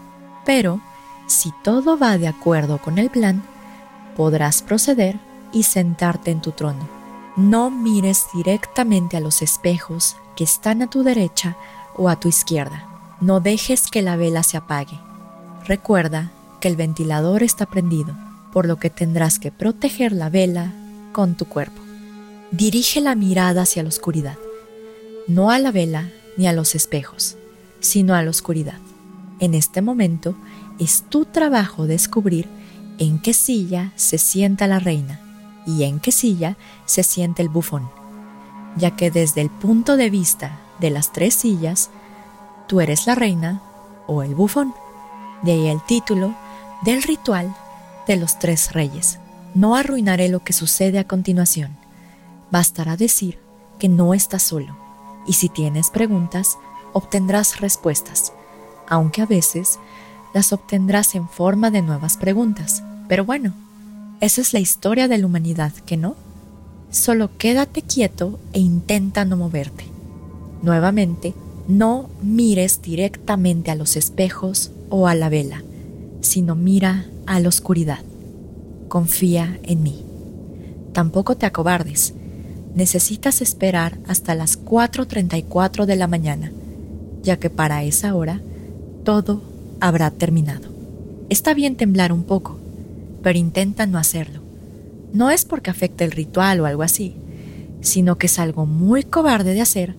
Pero, 0.45 0.81
si 1.27 1.53
todo 1.63 1.99
va 1.99 2.19
de 2.19 2.29
acuerdo 2.29 2.79
con 2.79 2.99
el 2.99 3.09
plan, 3.09 3.43
podrás 4.17 4.63
proceder 4.63 5.19
y 5.53 5.63
sentarte 5.63 6.31
en 6.31 6.41
tu 6.41 6.53
trono. 6.53 6.94
No 7.37 7.69
mires 7.69 8.29
directamente 8.33 9.17
a 9.17 9.21
los 9.21 9.43
espejos 9.43 10.15
que 10.37 10.45
están 10.45 10.83
a 10.83 10.87
tu 10.87 11.03
derecha 11.03 11.57
o 11.97 12.09
a 12.09 12.21
tu 12.21 12.29
izquierda. 12.29 12.87
No 13.21 13.41
dejes 13.41 13.91
que 13.91 14.03
la 14.03 14.15
vela 14.15 14.45
se 14.45 14.57
apague. 14.57 15.01
Recuerda 15.67 16.31
que 16.61 16.69
el 16.69 16.77
ventilador 16.77 17.43
está 17.43 17.67
prendido, 17.67 18.17
por 18.53 18.67
lo 18.67 18.77
que 18.77 18.89
tendrás 18.89 19.41
que 19.41 19.51
proteger 19.51 20.13
la 20.13 20.31
vela 20.31 20.73
con 21.13 21.35
tu 21.35 21.47
cuerpo. 21.47 21.81
Dirige 22.53 23.01
la 23.01 23.17
mirada 23.17 23.63
hacia 23.63 23.83
la 23.83 23.89
oscuridad, 23.89 24.39
no 25.27 25.51
a 25.51 25.59
la 25.59 25.73
vela 25.73 26.11
ni 26.37 26.47
a 26.47 26.53
los 26.53 26.77
espejos, 26.77 27.37
sino 27.81 28.15
a 28.15 28.23
la 28.23 28.31
oscuridad. 28.31 28.79
En 29.41 29.55
este 29.55 29.83
momento 29.83 30.37
es 30.79 31.03
tu 31.09 31.25
trabajo 31.25 31.89
descubrir 31.89 32.49
en 32.99 33.19
qué 33.19 33.35
silla 33.35 33.93
se 33.97 34.19
sienta 34.19 34.69
la 34.69 34.79
reina 34.79 35.24
y 35.67 35.85
en 35.85 36.01
qué 36.01 36.13
silla 36.13 36.57
se 36.85 37.03
siente 37.03 37.43
el 37.43 37.49
bufón, 37.49 37.89
ya 38.77 38.97
que 38.97 39.11
desde 39.11 39.41
el 39.41 39.51
punto 39.51 39.97
de 39.97 40.11
vista 40.11 40.59
de 40.81 40.91
las 40.91 41.13
tres 41.13 41.35
sillas, 41.35 41.91
tú 42.67 42.81
eres 42.81 43.07
la 43.07 43.15
reina 43.15 43.63
o 44.07 44.23
el 44.23 44.35
bufón. 44.35 44.75
De 45.43 45.53
ahí 45.53 45.69
el 45.69 45.83
título 45.85 46.35
del 46.83 47.03
ritual 47.03 47.55
de 48.07 48.17
los 48.17 48.39
tres 48.39 48.73
reyes. 48.73 49.19
No 49.55 49.77
arruinaré 49.77 50.29
lo 50.29 50.41
que 50.41 50.53
sucede 50.53 50.99
a 50.99 51.07
continuación. 51.07 51.77
Bastará 52.51 52.97
decir 52.97 53.39
que 53.79 53.89
no 53.89 54.15
estás 54.15 54.43
solo, 54.43 54.77
y 55.27 55.35
si 55.35 55.49
tienes 55.49 55.91
preguntas, 55.91 56.59
obtendrás 56.93 57.61
respuestas, 57.61 58.33
aunque 58.89 59.23
a 59.23 59.27
veces 59.27 59.79
las 60.33 60.53
obtendrás 60.53 61.15
en 61.15 61.29
forma 61.29 61.71
de 61.71 61.83
nuevas 61.83 62.17
preguntas. 62.17 62.83
Pero 63.09 63.25
bueno, 63.25 63.55
esa 64.25 64.41
es 64.41 64.53
la 64.53 64.61
historia 64.61 65.09
de 65.09 65.19
la 65.19 65.27
humanidad, 65.27 65.73
¿que 65.73 65.97
no? 65.97 66.17
Solo 66.91 67.37
quédate 67.37 67.83
quieto 67.83 68.39
e 68.53 68.61
intenta 68.61 69.25
no 69.25 69.37
moverte. 69.37 69.85
Nuevamente, 70.63 71.35
no 71.67 72.09
mires 72.23 72.83
directamente 72.83 73.71
a 73.71 73.75
los 73.75 73.97
espejos 73.97 74.71
o 74.91 75.09
a 75.09 75.15
la 75.15 75.29
vela, 75.29 75.63
sino 76.21 76.55
mira 76.55 77.07
a 77.27 77.41
la 77.41 77.49
oscuridad. 77.49 78.01
Confía 78.89 79.59
en 79.63 79.83
mí. 79.83 80.05
Tampoco 80.93 81.37
te 81.37 81.47
acobardes. 81.47 82.15
Necesitas 82.75 83.43
esperar 83.43 83.99
hasta 84.07 84.35
las 84.35 84.63
4.34 84.63 85.87
de 85.87 85.97
la 85.97 86.07
mañana, 86.07 86.53
ya 87.23 87.39
que 87.39 87.51
para 87.51 87.83
esa 87.85 88.15
hora 88.15 88.41
todo 89.05 89.43
habrá 89.81 90.11
terminado. 90.11 90.69
Está 91.29 91.55
bien 91.55 91.77
temblar 91.77 92.13
un 92.13 92.25
poco, 92.25 92.59
pero 93.25 93.39
intenta 93.39 93.87
no 93.87 93.99
hacerlo. 93.99 94.43
No 95.15 95.31
es 95.31 95.47
porque 95.47 95.71
afecte 95.71 96.05
el 96.05 96.13
ritual 96.13 96.61
o 96.61 96.67
algo 96.67 96.83
así, 96.83 97.17
sino 97.81 98.19
que 98.19 98.27
es 98.27 98.39
algo 98.39 98.67
muy 98.67 99.03
cobarde 99.03 99.55
de 99.55 99.63
hacer 99.63 99.97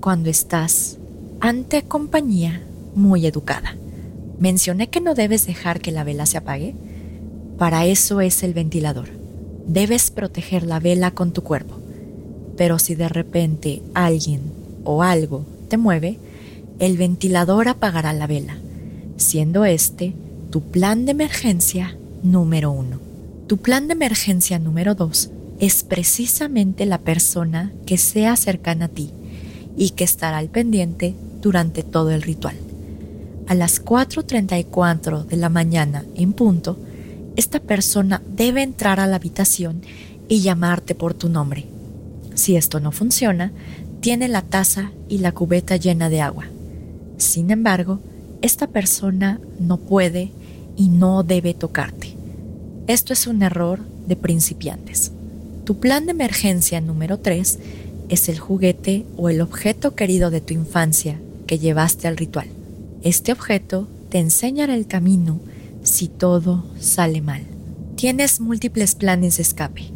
cuando 0.00 0.30
estás 0.30 0.96
ante 1.40 1.82
compañía 1.82 2.62
muy 2.94 3.26
educada. 3.26 3.76
Mencioné 4.38 4.88
que 4.88 5.02
no 5.02 5.14
debes 5.14 5.46
dejar 5.46 5.80
que 5.80 5.92
la 5.92 6.02
vela 6.02 6.24
se 6.24 6.38
apague. 6.38 6.74
Para 7.58 7.84
eso 7.84 8.22
es 8.22 8.42
el 8.42 8.54
ventilador. 8.54 9.10
Debes 9.66 10.10
proteger 10.10 10.62
la 10.62 10.80
vela 10.80 11.10
con 11.10 11.32
tu 11.32 11.42
cuerpo. 11.42 11.78
Pero 12.56 12.78
si 12.78 12.94
de 12.94 13.10
repente 13.10 13.82
alguien 13.92 14.40
o 14.84 15.02
algo 15.02 15.44
te 15.68 15.76
mueve, 15.76 16.18
el 16.78 16.96
ventilador 16.96 17.68
apagará 17.68 18.14
la 18.14 18.26
vela, 18.26 18.56
siendo 19.18 19.66
este 19.66 20.14
tu 20.50 20.62
plan 20.62 21.04
de 21.04 21.12
emergencia 21.12 21.96
número 22.22 22.70
uno. 22.70 22.98
Tu 23.46 23.58
plan 23.58 23.88
de 23.88 23.94
emergencia 23.94 24.58
número 24.58 24.94
dos 24.94 25.30
es 25.60 25.82
precisamente 25.84 26.86
la 26.86 26.98
persona 26.98 27.72
que 27.86 27.98
sea 27.98 28.36
cercana 28.36 28.86
a 28.86 28.88
ti 28.88 29.10
y 29.76 29.90
que 29.90 30.04
estará 30.04 30.38
al 30.38 30.48
pendiente 30.48 31.14
durante 31.40 31.82
todo 31.82 32.10
el 32.10 32.22
ritual. 32.22 32.56
A 33.46 33.54
las 33.54 33.84
4.34 33.84 35.26
de 35.26 35.36
la 35.36 35.48
mañana 35.48 36.04
en 36.14 36.32
punto, 36.32 36.78
esta 37.36 37.60
persona 37.60 38.22
debe 38.26 38.62
entrar 38.62 39.00
a 39.00 39.06
la 39.06 39.16
habitación 39.16 39.82
y 40.28 40.40
llamarte 40.40 40.94
por 40.94 41.14
tu 41.14 41.28
nombre. 41.28 41.66
Si 42.34 42.56
esto 42.56 42.80
no 42.80 42.92
funciona, 42.92 43.52
tiene 44.00 44.28
la 44.28 44.42
taza 44.42 44.92
y 45.08 45.18
la 45.18 45.32
cubeta 45.32 45.76
llena 45.76 46.08
de 46.08 46.20
agua. 46.20 46.46
Sin 47.18 47.50
embargo, 47.50 48.00
esta 48.40 48.66
persona 48.66 49.40
no 49.60 49.76
puede 49.76 50.32
y 50.76 50.88
no 50.88 51.22
debe 51.22 51.54
tocarte. 51.54 52.11
Esto 52.88 53.12
es 53.12 53.28
un 53.28 53.42
error 53.42 53.78
de 54.08 54.16
principiantes. 54.16 55.12
Tu 55.64 55.78
plan 55.78 56.04
de 56.06 56.10
emergencia 56.10 56.80
número 56.80 57.20
3 57.20 57.58
es 58.08 58.28
el 58.28 58.40
juguete 58.40 59.06
o 59.16 59.28
el 59.28 59.40
objeto 59.40 59.94
querido 59.94 60.30
de 60.30 60.40
tu 60.40 60.52
infancia 60.52 61.20
que 61.46 61.60
llevaste 61.60 62.08
al 62.08 62.16
ritual. 62.16 62.48
Este 63.02 63.30
objeto 63.30 63.86
te 64.08 64.18
enseñará 64.18 64.74
el 64.74 64.88
camino 64.88 65.38
si 65.84 66.08
todo 66.08 66.64
sale 66.80 67.20
mal. 67.20 67.42
Tienes 67.94 68.40
múltiples 68.40 68.96
planes 68.96 69.36
de 69.36 69.44
escape, 69.44 69.92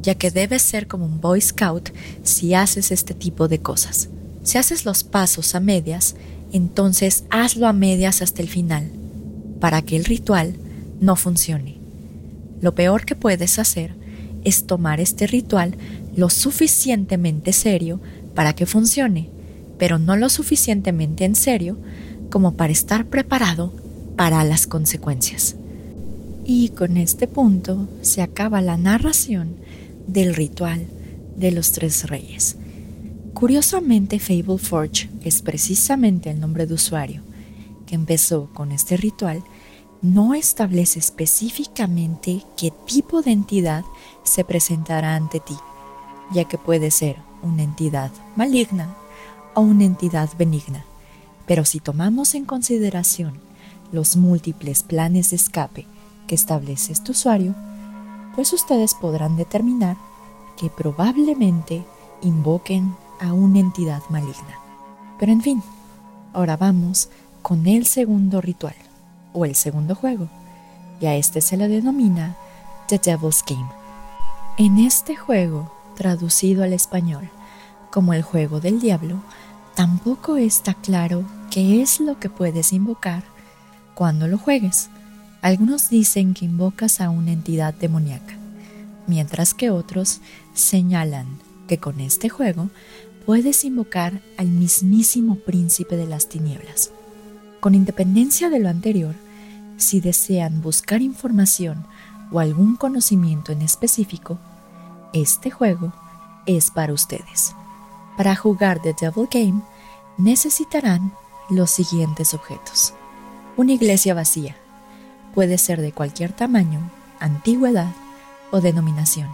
ya 0.00 0.14
que 0.14 0.30
debes 0.30 0.62
ser 0.62 0.86
como 0.86 1.06
un 1.06 1.20
Boy 1.20 1.40
Scout 1.40 1.90
si 2.22 2.54
haces 2.54 2.92
este 2.92 3.12
tipo 3.12 3.48
de 3.48 3.58
cosas. 3.58 4.08
Si 4.44 4.56
haces 4.56 4.84
los 4.84 5.02
pasos 5.02 5.56
a 5.56 5.60
medias, 5.60 6.14
entonces 6.52 7.24
hazlo 7.30 7.66
a 7.66 7.72
medias 7.72 8.22
hasta 8.22 8.40
el 8.40 8.48
final, 8.48 8.88
para 9.58 9.82
que 9.82 9.96
el 9.96 10.04
ritual 10.04 10.54
no 11.00 11.16
funcione. 11.16 11.79
Lo 12.60 12.74
peor 12.74 13.04
que 13.04 13.14
puedes 13.14 13.58
hacer 13.58 13.94
es 14.44 14.66
tomar 14.66 15.00
este 15.00 15.26
ritual 15.26 15.76
lo 16.16 16.30
suficientemente 16.30 17.52
serio 17.52 18.00
para 18.34 18.54
que 18.54 18.66
funcione, 18.66 19.28
pero 19.78 19.98
no 19.98 20.16
lo 20.16 20.28
suficientemente 20.28 21.24
en 21.24 21.34
serio 21.34 21.78
como 22.30 22.54
para 22.54 22.72
estar 22.72 23.06
preparado 23.06 23.72
para 24.16 24.44
las 24.44 24.66
consecuencias. 24.66 25.56
Y 26.44 26.70
con 26.70 26.96
este 26.96 27.26
punto 27.26 27.88
se 28.02 28.22
acaba 28.22 28.60
la 28.60 28.76
narración 28.76 29.56
del 30.06 30.34
ritual 30.34 30.86
de 31.36 31.52
los 31.52 31.72
tres 31.72 32.08
reyes. 32.08 32.56
Curiosamente, 33.34 34.18
Fable 34.18 34.58
Forge, 34.58 35.08
es 35.24 35.42
precisamente 35.42 36.30
el 36.30 36.40
nombre 36.40 36.66
de 36.66 36.74
usuario 36.74 37.22
que 37.86 37.94
empezó 37.94 38.50
con 38.52 38.72
este 38.72 38.96
ritual, 38.96 39.42
no 40.02 40.32
establece 40.34 40.98
específicamente 40.98 42.42
qué 42.56 42.70
tipo 42.86 43.22
de 43.22 43.32
entidad 43.32 43.84
se 44.22 44.44
presentará 44.44 45.14
ante 45.14 45.40
ti, 45.40 45.56
ya 46.32 46.44
que 46.44 46.56
puede 46.56 46.90
ser 46.90 47.16
una 47.42 47.62
entidad 47.62 48.10
maligna 48.36 48.94
o 49.54 49.60
una 49.60 49.84
entidad 49.84 50.30
benigna. 50.38 50.84
Pero 51.46 51.64
si 51.64 51.80
tomamos 51.80 52.34
en 52.34 52.44
consideración 52.44 53.40
los 53.92 54.16
múltiples 54.16 54.82
planes 54.82 55.30
de 55.30 55.36
escape 55.36 55.86
que 56.26 56.34
establece 56.34 56.92
este 56.92 57.12
usuario, 57.12 57.54
pues 58.34 58.52
ustedes 58.52 58.94
podrán 58.94 59.36
determinar 59.36 59.96
que 60.56 60.70
probablemente 60.70 61.84
invoquen 62.22 62.94
a 63.20 63.32
una 63.32 63.58
entidad 63.58 64.02
maligna. 64.08 64.58
Pero 65.18 65.32
en 65.32 65.42
fin, 65.42 65.62
ahora 66.32 66.56
vamos 66.56 67.10
con 67.42 67.66
el 67.66 67.86
segundo 67.86 68.40
ritual 68.40 68.89
o 69.32 69.44
el 69.44 69.54
segundo 69.54 69.94
juego, 69.94 70.28
y 71.00 71.06
a 71.06 71.16
este 71.16 71.40
se 71.40 71.56
le 71.56 71.68
denomina 71.68 72.36
The 72.88 72.98
Devil's 72.98 73.42
Game. 73.46 73.70
En 74.58 74.78
este 74.78 75.16
juego, 75.16 75.72
traducido 75.96 76.64
al 76.64 76.72
español 76.72 77.28
como 77.90 78.14
el 78.14 78.22
juego 78.22 78.60
del 78.60 78.80
diablo, 78.80 79.22
tampoco 79.74 80.36
está 80.36 80.74
claro 80.74 81.24
qué 81.50 81.82
es 81.82 82.00
lo 82.00 82.18
que 82.18 82.30
puedes 82.30 82.72
invocar 82.72 83.22
cuando 83.94 84.28
lo 84.28 84.38
juegues. 84.38 84.90
Algunos 85.42 85.88
dicen 85.88 86.34
que 86.34 86.44
invocas 86.44 87.00
a 87.00 87.10
una 87.10 87.32
entidad 87.32 87.74
demoníaca, 87.74 88.34
mientras 89.06 89.54
que 89.54 89.70
otros 89.70 90.20
señalan 90.54 91.26
que 91.66 91.78
con 91.78 92.00
este 92.00 92.28
juego 92.28 92.70
puedes 93.24 93.64
invocar 93.64 94.20
al 94.36 94.48
mismísimo 94.48 95.36
príncipe 95.36 95.96
de 95.96 96.06
las 96.06 96.28
tinieblas. 96.28 96.90
Con 97.60 97.74
independencia 97.74 98.48
de 98.48 98.58
lo 98.58 98.70
anterior, 98.70 99.14
si 99.76 100.00
desean 100.00 100.62
buscar 100.62 101.02
información 101.02 101.84
o 102.32 102.40
algún 102.40 102.76
conocimiento 102.76 103.52
en 103.52 103.60
específico, 103.60 104.38
este 105.12 105.50
juego 105.50 105.92
es 106.46 106.70
para 106.70 106.94
ustedes. 106.94 107.54
Para 108.16 108.34
jugar 108.34 108.80
The 108.80 108.94
Devil 108.98 109.28
Game 109.30 109.62
necesitarán 110.16 111.12
los 111.50 111.70
siguientes 111.70 112.32
objetos. 112.32 112.94
Una 113.56 113.72
iglesia 113.72 114.14
vacía. 114.14 114.56
Puede 115.34 115.58
ser 115.58 115.82
de 115.82 115.92
cualquier 115.92 116.32
tamaño, 116.32 116.90
antigüedad 117.18 117.92
o 118.50 118.60
denominación. 118.62 119.28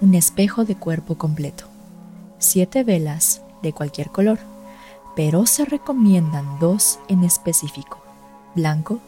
Un 0.00 0.14
espejo 0.14 0.64
de 0.64 0.76
cuerpo 0.76 1.18
completo. 1.18 1.64
Siete 2.38 2.84
velas 2.84 3.42
de 3.62 3.72
cualquier 3.72 4.10
color 4.10 4.51
pero 5.14 5.46
se 5.46 5.64
recomiendan 5.64 6.58
dos 6.58 6.98
en 7.08 7.24
específico, 7.24 7.98
blanco 8.54 9.00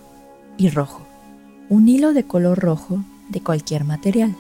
y 0.56 0.68
rojo. 0.68 1.02
Un 1.68 1.88
hilo 1.88 2.12
de 2.12 2.25
color 2.25 2.58
rojo 2.58 3.00
de 3.28 3.40
cualquier 3.40 3.84
material, 3.84 4.34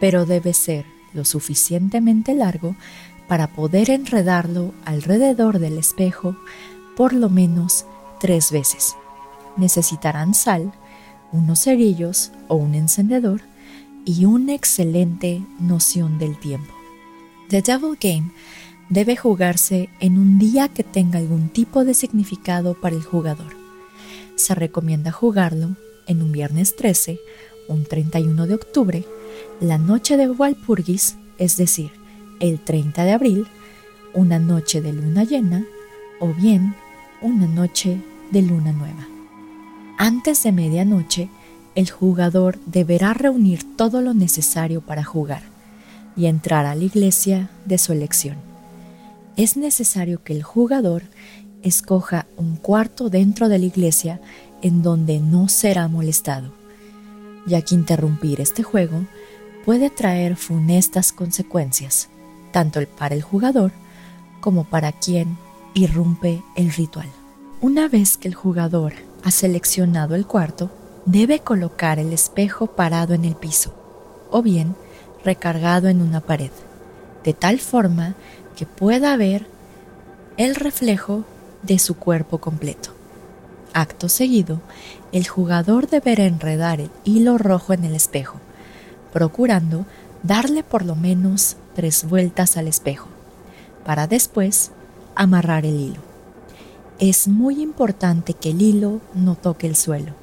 pero 0.00 0.26
debe 0.26 0.54
ser 0.54 0.86
lo 1.12 1.24
suficientemente 1.24 2.34
largo 2.34 2.74
para 3.26 3.48
poder 3.48 3.90
enredarlo 3.90 4.72
alrededor 4.84 5.58
del 5.58 5.78
espejo 5.78 6.36
por 6.96 7.12
lo 7.12 7.28
menos 7.28 7.84
tres 8.18 8.50
veces. 8.50 8.96
Necesitarán 9.56 10.34
sal, 10.34 10.72
unos 11.30 11.64
cerillos 11.64 12.32
o 12.48 12.56
un 12.56 12.74
encendedor 12.74 13.42
y 14.04 14.24
una 14.24 14.54
excelente 14.54 15.42
noción 15.60 16.18
del 16.18 16.38
tiempo. 16.38 16.72
The 17.50 17.62
Devil 17.62 17.98
Game 18.00 18.30
debe 18.88 19.16
jugarse 19.16 19.88
en 20.00 20.18
un 20.18 20.38
día 20.38 20.68
que 20.68 20.82
tenga 20.82 21.18
algún 21.18 21.48
tipo 21.48 21.84
de 21.84 21.94
significado 21.94 22.74
para 22.74 22.96
el 22.96 23.02
jugador. 23.02 23.54
Se 24.36 24.54
recomienda 24.54 25.12
jugarlo 25.12 25.76
en 26.06 26.22
un 26.22 26.32
viernes 26.32 26.76
13, 26.76 27.20
un 27.68 27.84
31 27.84 28.46
de 28.46 28.54
octubre, 28.54 29.04
la 29.60 29.78
noche 29.78 30.16
de 30.16 30.30
Walpurgis, 30.30 31.16
es 31.38 31.56
decir, 31.56 31.90
el 32.40 32.60
30 32.60 33.04
de 33.04 33.12
abril, 33.12 33.46
una 34.14 34.38
noche 34.38 34.80
de 34.80 34.92
luna 34.92 35.24
llena 35.24 35.66
o 36.20 36.28
bien 36.32 36.74
una 37.20 37.46
noche 37.46 38.00
de 38.30 38.42
luna 38.42 38.72
nueva. 38.72 39.06
Antes 39.98 40.42
de 40.44 40.52
medianoche, 40.52 41.28
el 41.74 41.90
jugador 41.90 42.58
deberá 42.66 43.12
reunir 43.12 43.76
todo 43.76 44.00
lo 44.00 44.14
necesario 44.14 44.80
para 44.80 45.04
jugar 45.04 45.42
y 46.16 46.26
entrar 46.26 46.66
a 46.66 46.74
la 46.74 46.84
iglesia 46.84 47.50
de 47.64 47.78
su 47.78 47.92
elección. 47.92 48.47
Es 49.38 49.56
necesario 49.56 50.24
que 50.24 50.32
el 50.32 50.42
jugador 50.42 51.04
escoja 51.62 52.26
un 52.36 52.56
cuarto 52.56 53.08
dentro 53.08 53.48
de 53.48 53.60
la 53.60 53.66
iglesia 53.66 54.20
en 54.62 54.82
donde 54.82 55.20
no 55.20 55.46
será 55.48 55.86
molestado, 55.86 56.52
ya 57.46 57.62
que 57.62 57.76
interrumpir 57.76 58.40
este 58.40 58.64
juego 58.64 59.04
puede 59.64 59.90
traer 59.90 60.34
funestas 60.34 61.12
consecuencias, 61.12 62.08
tanto 62.50 62.80
para 62.98 63.14
el 63.14 63.22
jugador 63.22 63.70
como 64.40 64.64
para 64.64 64.90
quien 64.90 65.38
irrumpe 65.72 66.42
el 66.56 66.72
ritual. 66.72 67.08
Una 67.60 67.86
vez 67.86 68.16
que 68.16 68.26
el 68.26 68.34
jugador 68.34 68.94
ha 69.22 69.30
seleccionado 69.30 70.16
el 70.16 70.26
cuarto, 70.26 70.68
debe 71.06 71.38
colocar 71.38 72.00
el 72.00 72.12
espejo 72.12 72.66
parado 72.74 73.14
en 73.14 73.24
el 73.24 73.36
piso 73.36 73.72
o 74.32 74.42
bien 74.42 74.74
recargado 75.24 75.86
en 75.86 76.02
una 76.02 76.18
pared, 76.18 76.50
de 77.22 77.34
tal 77.34 77.60
forma 77.60 78.16
que 78.58 78.66
pueda 78.66 79.16
ver 79.16 79.46
el 80.36 80.56
reflejo 80.56 81.24
de 81.62 81.78
su 81.78 81.94
cuerpo 81.94 82.38
completo. 82.38 82.90
Acto 83.72 84.08
seguido, 84.08 84.60
el 85.12 85.28
jugador 85.28 85.88
deberá 85.88 86.24
enredar 86.24 86.80
el 86.80 86.90
hilo 87.04 87.38
rojo 87.38 87.72
en 87.72 87.84
el 87.84 87.94
espejo, 87.94 88.40
procurando 89.12 89.86
darle 90.24 90.64
por 90.64 90.84
lo 90.84 90.96
menos 90.96 91.56
tres 91.76 92.02
vueltas 92.02 92.56
al 92.56 92.66
espejo, 92.66 93.06
para 93.84 94.08
después 94.08 94.72
amarrar 95.14 95.64
el 95.64 95.78
hilo. 95.78 96.00
Es 96.98 97.28
muy 97.28 97.62
importante 97.62 98.34
que 98.34 98.50
el 98.50 98.60
hilo 98.60 99.00
no 99.14 99.36
toque 99.36 99.68
el 99.68 99.76
suelo 99.76 100.14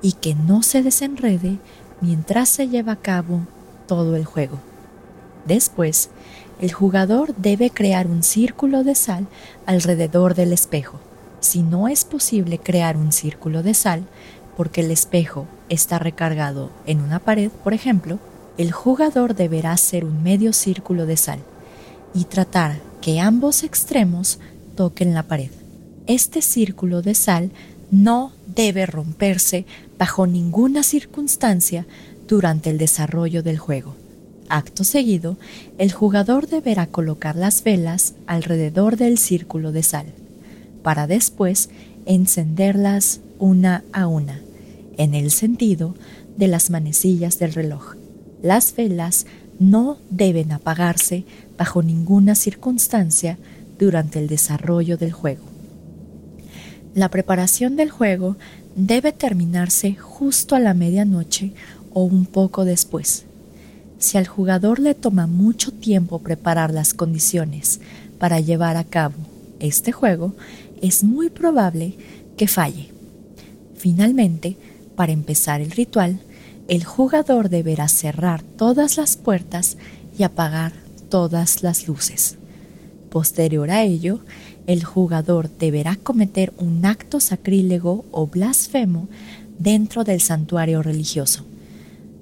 y 0.00 0.12
que 0.12 0.34
no 0.34 0.62
se 0.62 0.82
desenrede 0.82 1.58
mientras 2.00 2.48
se 2.48 2.68
lleva 2.68 2.92
a 2.92 3.02
cabo 3.02 3.42
todo 3.86 4.16
el 4.16 4.24
juego. 4.24 4.60
Después, 5.44 6.08
el 6.60 6.72
jugador 6.72 7.34
debe 7.36 7.70
crear 7.70 8.06
un 8.06 8.22
círculo 8.22 8.82
de 8.84 8.94
sal 8.94 9.26
alrededor 9.66 10.34
del 10.34 10.52
espejo. 10.52 10.98
Si 11.40 11.62
no 11.62 11.88
es 11.88 12.04
posible 12.04 12.58
crear 12.58 12.96
un 12.96 13.12
círculo 13.12 13.62
de 13.62 13.74
sal, 13.74 14.04
porque 14.56 14.80
el 14.80 14.90
espejo 14.90 15.46
está 15.68 15.98
recargado 15.98 16.70
en 16.86 17.00
una 17.00 17.18
pared, 17.18 17.50
por 17.62 17.74
ejemplo, 17.74 18.18
el 18.56 18.72
jugador 18.72 19.34
deberá 19.34 19.72
hacer 19.72 20.04
un 20.04 20.22
medio 20.22 20.52
círculo 20.54 21.04
de 21.04 21.18
sal 21.18 21.40
y 22.14 22.24
tratar 22.24 22.80
que 23.02 23.20
ambos 23.20 23.62
extremos 23.62 24.38
toquen 24.74 25.12
la 25.12 25.24
pared. 25.24 25.50
Este 26.06 26.40
círculo 26.40 27.02
de 27.02 27.14
sal 27.14 27.50
no 27.90 28.32
debe 28.46 28.86
romperse 28.86 29.66
bajo 29.98 30.26
ninguna 30.26 30.82
circunstancia 30.82 31.86
durante 32.26 32.70
el 32.70 32.78
desarrollo 32.78 33.42
del 33.42 33.58
juego. 33.58 33.94
Acto 34.48 34.84
seguido, 34.84 35.36
el 35.78 35.92
jugador 35.92 36.46
deberá 36.48 36.86
colocar 36.86 37.36
las 37.36 37.62
velas 37.64 38.14
alrededor 38.26 38.96
del 38.96 39.18
círculo 39.18 39.72
de 39.72 39.82
sal, 39.82 40.06
para 40.82 41.06
después 41.06 41.68
encenderlas 42.06 43.20
una 43.38 43.84
a 43.92 44.06
una, 44.06 44.40
en 44.96 45.14
el 45.14 45.30
sentido 45.30 45.94
de 46.36 46.48
las 46.48 46.70
manecillas 46.70 47.38
del 47.38 47.54
reloj. 47.54 47.96
Las 48.42 48.74
velas 48.74 49.26
no 49.58 49.98
deben 50.10 50.52
apagarse 50.52 51.24
bajo 51.58 51.82
ninguna 51.82 52.34
circunstancia 52.34 53.38
durante 53.78 54.18
el 54.18 54.28
desarrollo 54.28 54.96
del 54.96 55.12
juego. 55.12 55.44
La 56.94 57.10
preparación 57.10 57.76
del 57.76 57.90
juego 57.90 58.36
debe 58.74 59.12
terminarse 59.12 59.96
justo 59.96 60.54
a 60.54 60.60
la 60.60 60.72
medianoche 60.72 61.52
o 61.92 62.04
un 62.04 62.24
poco 62.24 62.64
después. 62.64 63.25
Si 63.98 64.18
al 64.18 64.26
jugador 64.26 64.78
le 64.78 64.94
toma 64.94 65.26
mucho 65.26 65.72
tiempo 65.72 66.18
preparar 66.18 66.72
las 66.72 66.94
condiciones 66.94 67.80
para 68.18 68.40
llevar 68.40 68.76
a 68.76 68.84
cabo 68.84 69.14
este 69.58 69.92
juego, 69.92 70.34
es 70.82 71.02
muy 71.02 71.30
probable 71.30 71.94
que 72.36 72.48
falle. 72.48 72.90
Finalmente, 73.76 74.56
para 74.96 75.12
empezar 75.12 75.60
el 75.60 75.70
ritual, 75.70 76.20
el 76.68 76.84
jugador 76.84 77.48
deberá 77.48 77.88
cerrar 77.88 78.42
todas 78.42 78.96
las 78.96 79.16
puertas 79.16 79.76
y 80.18 80.24
apagar 80.24 80.72
todas 81.08 81.62
las 81.62 81.86
luces. 81.86 82.36
Posterior 83.10 83.70
a 83.70 83.82
ello, 83.82 84.20
el 84.66 84.84
jugador 84.84 85.48
deberá 85.48 85.96
cometer 85.96 86.52
un 86.58 86.84
acto 86.84 87.20
sacrílego 87.20 88.04
o 88.10 88.26
blasfemo 88.26 89.08
dentro 89.58 90.04
del 90.04 90.20
santuario 90.20 90.82
religioso, 90.82 91.44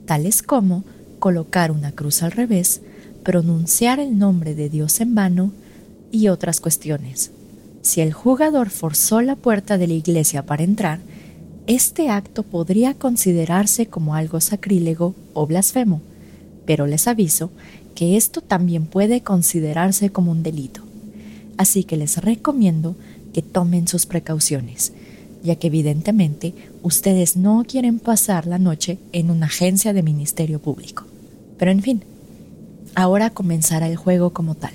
tales 0.04 0.42
como 0.42 0.84
colocar 1.18 1.70
una 1.70 1.92
cruz 1.92 2.22
al 2.22 2.32
revés, 2.32 2.80
pronunciar 3.22 4.00
el 4.00 4.18
nombre 4.18 4.54
de 4.54 4.68
Dios 4.68 5.00
en 5.00 5.14
vano 5.14 5.52
y 6.10 6.28
otras 6.28 6.60
cuestiones. 6.60 7.30
Si 7.82 8.00
el 8.00 8.12
jugador 8.12 8.70
forzó 8.70 9.20
la 9.20 9.36
puerta 9.36 9.78
de 9.78 9.86
la 9.86 9.94
iglesia 9.94 10.46
para 10.46 10.62
entrar, 10.62 11.00
este 11.66 12.08
acto 12.10 12.42
podría 12.42 12.94
considerarse 12.94 13.86
como 13.86 14.14
algo 14.14 14.40
sacrílego 14.40 15.14
o 15.32 15.46
blasfemo, 15.46 16.02
pero 16.66 16.86
les 16.86 17.08
aviso 17.08 17.50
que 17.94 18.16
esto 18.16 18.40
también 18.40 18.86
puede 18.86 19.22
considerarse 19.22 20.10
como 20.10 20.30
un 20.30 20.42
delito. 20.42 20.82
Así 21.56 21.84
que 21.84 21.96
les 21.96 22.18
recomiendo 22.18 22.96
que 23.32 23.42
tomen 23.42 23.88
sus 23.88 24.06
precauciones, 24.06 24.92
ya 25.44 25.56
que 25.56 25.68
evidentemente 25.68 26.54
ustedes 26.82 27.36
no 27.36 27.64
quieren 27.68 28.00
pasar 28.00 28.46
la 28.46 28.58
noche 28.58 28.98
en 29.12 29.30
una 29.30 29.46
agencia 29.46 29.92
de 29.92 30.02
Ministerio 30.02 30.58
Público. 30.58 31.04
Pero 31.58 31.70
en 31.70 31.82
fin, 31.82 32.02
ahora 32.94 33.30
comenzará 33.30 33.88
el 33.88 33.96
juego 33.96 34.30
como 34.30 34.54
tal. 34.54 34.72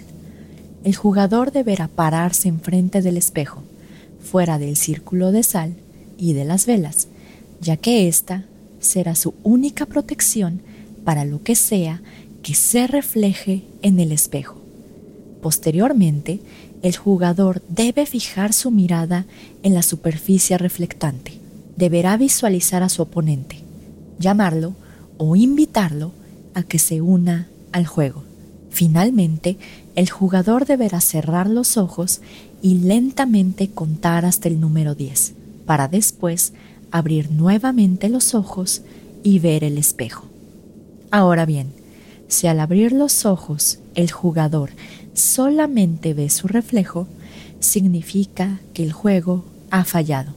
El 0.83 0.95
jugador 0.95 1.51
deberá 1.51 1.87
pararse 1.87 2.47
enfrente 2.47 3.01
del 3.01 3.17
espejo, 3.17 3.63
fuera 4.21 4.59
del 4.59 4.77
círculo 4.77 5.31
de 5.31 5.43
sal, 5.43 5.73
y 6.19 6.33
de 6.33 6.45
las 6.45 6.65
velas, 6.65 7.07
ya 7.61 7.77
que 7.77 8.07
ésta 8.07 8.45
será 8.79 9.15
su 9.15 9.33
única 9.43 9.85
protección 9.85 10.61
para 11.03 11.25
lo 11.25 11.41
que 11.41 11.55
sea 11.55 12.01
que 12.43 12.53
se 12.53 12.87
refleje 12.87 13.63
en 13.81 13.99
el 13.99 14.11
espejo. 14.11 14.59
Posteriormente, 15.41 16.41
el 16.81 16.95
jugador 16.95 17.61
debe 17.69 18.05
fijar 18.05 18.53
su 18.53 18.71
mirada 18.71 19.25
en 19.63 19.73
la 19.73 19.83
superficie 19.83 20.57
reflectante. 20.57 21.33
Deberá 21.75 22.17
visualizar 22.17 22.83
a 22.83 22.89
su 22.89 23.01
oponente, 23.01 23.57
llamarlo 24.19 24.73
o 25.17 25.35
invitarlo 25.35 26.11
a 26.53 26.63
que 26.63 26.79
se 26.79 27.01
una 27.01 27.47
al 27.71 27.85
juego. 27.85 28.23
Finalmente, 28.69 29.57
el 29.95 30.09
jugador 30.09 30.65
deberá 30.65 31.01
cerrar 31.01 31.49
los 31.49 31.77
ojos 31.77 32.21
y 32.61 32.75
lentamente 32.75 33.69
contar 33.69 34.25
hasta 34.25 34.47
el 34.47 34.59
número 34.59 34.95
10 34.95 35.33
para 35.65 35.87
después 35.87 36.53
abrir 36.91 37.31
nuevamente 37.31 38.09
los 38.09 38.33
ojos 38.33 38.81
y 39.23 39.39
ver 39.39 39.63
el 39.63 39.77
espejo. 39.77 40.25
Ahora 41.11 41.45
bien, 41.45 41.67
si 42.27 42.47
al 42.47 42.59
abrir 42.59 42.91
los 42.91 43.25
ojos 43.25 43.79
el 43.95 44.11
jugador 44.11 44.71
solamente 45.13 46.13
ve 46.13 46.29
su 46.29 46.47
reflejo, 46.47 47.07
significa 47.59 48.59
que 48.73 48.83
el 48.83 48.91
juego 48.91 49.45
ha 49.71 49.83
fallado, 49.85 50.33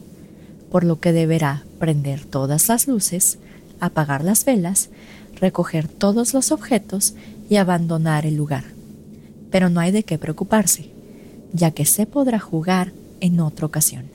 por 0.70 0.84
lo 0.84 1.00
que 1.00 1.12
deberá 1.12 1.64
prender 1.78 2.24
todas 2.24 2.68
las 2.68 2.86
luces, 2.86 3.38
apagar 3.80 4.24
las 4.24 4.44
velas, 4.44 4.88
recoger 5.36 5.88
todos 5.88 6.34
los 6.34 6.52
objetos 6.52 7.14
y 7.48 7.56
abandonar 7.56 8.26
el 8.26 8.36
lugar. 8.36 8.64
Pero 9.50 9.68
no 9.68 9.80
hay 9.80 9.90
de 9.90 10.04
qué 10.04 10.18
preocuparse. 10.18 10.90
ya 11.54 11.70
que 11.72 11.84
se 11.84 12.06
podrá 12.06 12.38
jugar 12.38 12.94
en 13.20 13.38
otra 13.38 13.66
ocasión. 13.66 14.06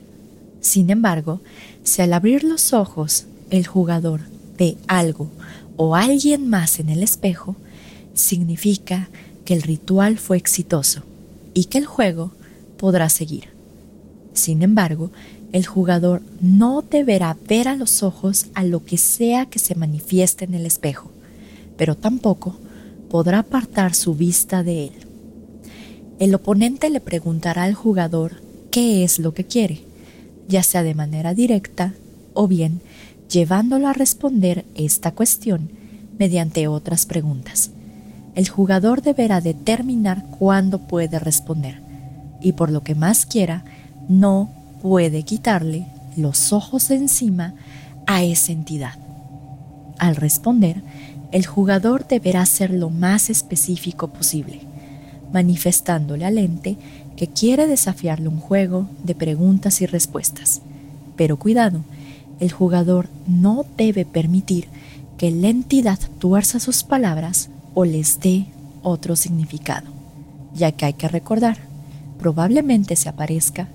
Sin 0.60 0.90
embargo, 0.90 1.40
si 1.84 2.02
al 2.02 2.12
abrir 2.12 2.42
los 2.42 2.72
ojos 2.72 3.26
el 3.50 3.64
jugador 3.64 4.22
ve 4.58 4.76
algo 4.88 5.30
o 5.76 5.94
alguien 5.94 6.48
más 6.48 6.80
en 6.80 6.88
el 6.88 7.00
espejo, 7.00 7.54
significa 8.12 9.08
que 9.44 9.54
el 9.54 9.62
ritual 9.62 10.18
fue 10.18 10.36
exitoso 10.36 11.02
y 11.54 11.66
que 11.66 11.78
el 11.78 11.86
juego 11.86 12.32
podrá 12.78 13.10
seguir. 13.10 13.48
Sin 14.32 14.62
embargo, 14.62 15.10
el 15.52 15.66
jugador 15.66 16.22
no 16.40 16.82
deberá 16.82 17.36
ver 17.48 17.68
a 17.68 17.76
los 17.76 18.02
ojos 18.02 18.46
a 18.54 18.64
lo 18.64 18.84
que 18.84 18.96
sea 18.96 19.46
que 19.46 19.58
se 19.58 19.74
manifieste 19.74 20.44
en 20.44 20.54
el 20.54 20.64
espejo, 20.64 21.10
pero 21.76 21.96
tampoco 21.96 22.56
podrá 23.10 23.40
apartar 23.40 23.94
su 23.94 24.14
vista 24.14 24.62
de 24.62 24.84
él. 24.84 24.92
El 26.18 26.34
oponente 26.34 26.90
le 26.90 27.00
preguntará 27.00 27.64
al 27.64 27.74
jugador 27.74 28.42
qué 28.70 29.04
es 29.04 29.18
lo 29.18 29.34
que 29.34 29.44
quiere, 29.44 29.82
ya 30.48 30.62
sea 30.62 30.82
de 30.82 30.94
manera 30.94 31.34
directa 31.34 31.94
o 32.34 32.46
bien 32.46 32.80
llevándolo 33.28 33.88
a 33.88 33.92
responder 33.92 34.64
esta 34.74 35.12
cuestión 35.12 35.70
mediante 36.18 36.66
otras 36.68 37.06
preguntas. 37.06 37.70
El 38.34 38.48
jugador 38.48 39.02
deberá 39.02 39.40
determinar 39.40 40.24
cuándo 40.38 40.78
puede 40.86 41.18
responder 41.18 41.87
y 42.40 42.52
por 42.52 42.70
lo 42.70 42.82
que 42.82 42.94
más 42.94 43.26
quiera, 43.26 43.64
no 44.08 44.50
puede 44.80 45.22
quitarle 45.22 45.86
los 46.16 46.52
ojos 46.52 46.88
de 46.88 46.96
encima 46.96 47.54
a 48.06 48.22
esa 48.22 48.52
entidad. 48.52 48.94
Al 49.98 50.16
responder, 50.16 50.82
el 51.32 51.46
jugador 51.46 52.06
deberá 52.06 52.46
ser 52.46 52.70
lo 52.70 52.90
más 52.90 53.30
específico 53.30 54.08
posible, 54.08 54.60
manifestándole 55.32 56.24
al 56.24 56.38
ente 56.38 56.76
que 57.16 57.26
quiere 57.26 57.66
desafiarle 57.66 58.28
un 58.28 58.40
juego 58.40 58.88
de 59.04 59.14
preguntas 59.14 59.80
y 59.82 59.86
respuestas. 59.86 60.62
Pero 61.16 61.36
cuidado, 61.36 61.82
el 62.40 62.52
jugador 62.52 63.08
no 63.26 63.66
debe 63.76 64.04
permitir 64.04 64.68
que 65.18 65.30
la 65.30 65.48
entidad 65.48 65.98
tuerza 66.18 66.60
sus 66.60 66.84
palabras 66.84 67.50
o 67.74 67.84
les 67.84 68.20
dé 68.20 68.46
otro 68.82 69.16
significado, 69.16 69.88
ya 70.54 70.72
que 70.72 70.86
hay 70.86 70.92
que 70.94 71.08
recordar, 71.08 71.58
probablemente 72.18 72.96
se 72.96 73.08
aparezca 73.08 73.68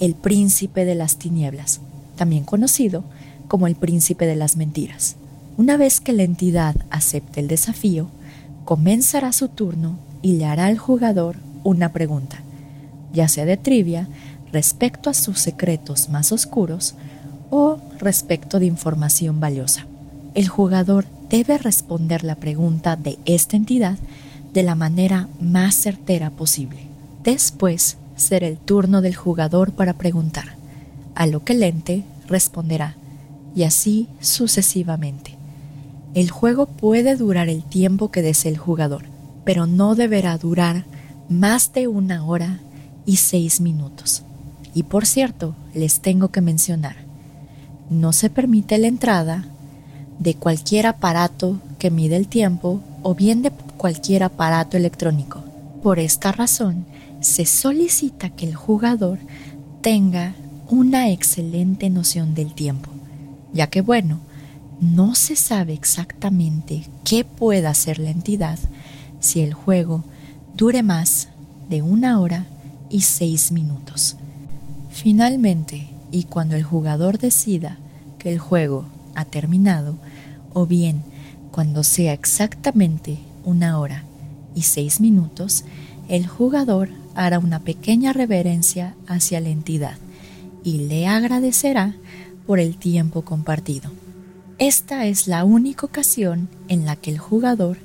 el 0.00 0.14
príncipe 0.14 0.84
de 0.84 0.94
las 0.94 1.16
tinieblas, 1.16 1.80
también 2.16 2.44
conocido 2.44 3.04
como 3.48 3.66
el 3.66 3.74
príncipe 3.74 4.26
de 4.26 4.36
las 4.36 4.56
mentiras. 4.56 5.16
Una 5.56 5.76
vez 5.76 6.00
que 6.00 6.12
la 6.12 6.22
entidad 6.22 6.76
acepte 6.90 7.40
el 7.40 7.48
desafío, 7.48 8.08
comenzará 8.64 9.32
su 9.32 9.48
turno 9.48 9.98
y 10.22 10.34
le 10.34 10.46
hará 10.46 10.66
al 10.66 10.78
jugador 10.78 11.36
una 11.64 11.92
pregunta, 11.92 12.42
ya 13.12 13.28
sea 13.28 13.44
de 13.44 13.56
trivia 13.56 14.08
respecto 14.52 15.10
a 15.10 15.14
sus 15.14 15.40
secretos 15.40 16.08
más 16.08 16.32
oscuros 16.32 16.94
o 17.50 17.78
respecto 17.98 18.58
de 18.58 18.66
información 18.66 19.40
valiosa. 19.40 19.86
El 20.34 20.48
jugador 20.48 21.06
debe 21.28 21.58
responder 21.58 22.24
la 22.24 22.36
pregunta 22.36 22.96
de 22.96 23.18
esta 23.24 23.56
entidad 23.56 23.98
de 24.52 24.62
la 24.62 24.74
manera 24.74 25.28
más 25.40 25.74
certera 25.74 26.30
posible. 26.30 26.87
Después 27.22 27.96
será 28.16 28.46
el 28.46 28.58
turno 28.58 29.00
del 29.00 29.14
jugador 29.14 29.72
para 29.72 29.94
preguntar, 29.94 30.56
a 31.14 31.26
lo 31.26 31.44
que 31.44 31.52
el 31.52 31.62
ente 31.62 32.04
responderá, 32.26 32.96
y 33.54 33.64
así 33.64 34.08
sucesivamente. 34.20 35.36
El 36.14 36.30
juego 36.30 36.66
puede 36.66 37.16
durar 37.16 37.48
el 37.48 37.62
tiempo 37.62 38.10
que 38.10 38.22
desee 38.22 38.50
el 38.52 38.58
jugador, 38.58 39.04
pero 39.44 39.66
no 39.66 39.94
deberá 39.94 40.36
durar 40.38 40.84
más 41.28 41.72
de 41.72 41.88
una 41.88 42.24
hora 42.24 42.60
y 43.04 43.16
seis 43.16 43.60
minutos. 43.60 44.22
Y 44.74 44.84
por 44.84 45.06
cierto, 45.06 45.54
les 45.74 46.00
tengo 46.00 46.28
que 46.28 46.40
mencionar, 46.40 46.96
no 47.90 48.12
se 48.12 48.30
permite 48.30 48.78
la 48.78 48.86
entrada 48.86 49.46
de 50.18 50.34
cualquier 50.34 50.86
aparato 50.86 51.60
que 51.78 51.90
mide 51.90 52.16
el 52.16 52.28
tiempo 52.28 52.80
o 53.02 53.14
bien 53.14 53.42
de 53.42 53.50
cualquier 53.50 54.24
aparato 54.24 54.76
electrónico. 54.76 55.42
Por 55.82 55.98
esta 55.98 56.32
razón, 56.32 56.84
se 57.28 57.44
solicita 57.44 58.30
que 58.30 58.46
el 58.46 58.54
jugador 58.54 59.18
tenga 59.82 60.34
una 60.68 61.10
excelente 61.10 61.90
noción 61.90 62.34
del 62.34 62.54
tiempo, 62.54 62.90
ya 63.52 63.68
que 63.68 63.82
bueno, 63.82 64.20
no 64.80 65.14
se 65.14 65.36
sabe 65.36 65.74
exactamente 65.74 66.88
qué 67.04 67.24
pueda 67.24 67.70
hacer 67.70 67.98
la 67.98 68.10
entidad 68.10 68.58
si 69.20 69.40
el 69.40 69.52
juego 69.52 70.04
dure 70.56 70.82
más 70.82 71.28
de 71.68 71.82
una 71.82 72.18
hora 72.18 72.46
y 72.88 73.02
seis 73.02 73.52
minutos. 73.52 74.16
Finalmente, 74.90 75.90
y 76.10 76.24
cuando 76.24 76.56
el 76.56 76.62
jugador 76.62 77.18
decida 77.18 77.76
que 78.18 78.32
el 78.32 78.38
juego 78.38 78.86
ha 79.14 79.26
terminado, 79.26 79.96
o 80.54 80.64
bien 80.64 81.02
cuando 81.50 81.84
sea 81.84 82.14
exactamente 82.14 83.18
una 83.44 83.78
hora 83.78 84.04
y 84.54 84.62
seis 84.62 85.00
minutos, 85.00 85.64
el 86.08 86.26
jugador 86.26 86.88
hará 87.18 87.40
una 87.40 87.58
pequeña 87.58 88.12
reverencia 88.12 88.94
hacia 89.08 89.40
la 89.40 89.48
entidad 89.48 89.98
y 90.62 90.86
le 90.86 91.08
agradecerá 91.08 91.96
por 92.46 92.60
el 92.60 92.76
tiempo 92.76 93.22
compartido. 93.22 93.90
Esta 94.58 95.04
es 95.06 95.26
la 95.26 95.44
única 95.44 95.84
ocasión 95.84 96.48
en 96.68 96.86
la 96.86 96.94
que 96.94 97.10
el 97.10 97.18
jugador 97.18 97.78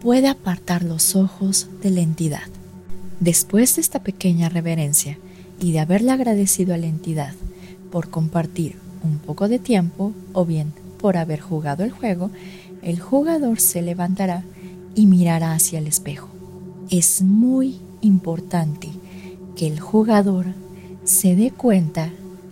puede 0.00 0.28
apartar 0.28 0.82
los 0.82 1.16
ojos 1.16 1.68
de 1.82 1.90
la 1.92 2.02
entidad. 2.02 2.42
Después 3.20 3.74
de 3.76 3.80
esta 3.80 4.02
pequeña 4.02 4.50
reverencia 4.50 5.18
y 5.58 5.72
de 5.72 5.80
haberle 5.80 6.10
agradecido 6.10 6.74
a 6.74 6.76
la 6.76 6.86
entidad 6.86 7.32
por 7.90 8.10
compartir 8.10 8.76
un 9.02 9.18
poco 9.18 9.48
de 9.48 9.58
tiempo 9.58 10.12
o 10.34 10.44
bien 10.44 10.74
por 10.98 11.16
haber 11.16 11.40
jugado 11.40 11.84
el 11.84 11.90
juego, 11.90 12.30
el 12.82 13.00
jugador 13.00 13.60
se 13.60 13.80
levantará 13.80 14.44
y 14.94 15.06
mirará 15.06 15.54
hacia 15.54 15.78
el 15.78 15.86
espejo. 15.86 16.28
Es 16.90 17.22
muy 17.22 17.80
importante 18.04 18.88
que 19.56 19.66
el 19.66 19.80
jugador 19.80 20.46
se 21.04 21.36
dé 21.36 21.50
cuenta 21.50 22.10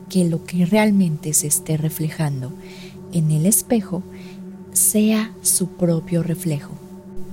que 0.08 0.28
lo 0.28 0.44
que 0.44 0.66
realmente 0.66 1.32
se 1.32 1.46
esté 1.46 1.76
reflejando 1.76 2.52
en 3.12 3.30
el 3.30 3.46
espejo 3.46 4.02
sea 4.72 5.32
su 5.42 5.68
propio 5.68 6.22
reflejo 6.22 6.72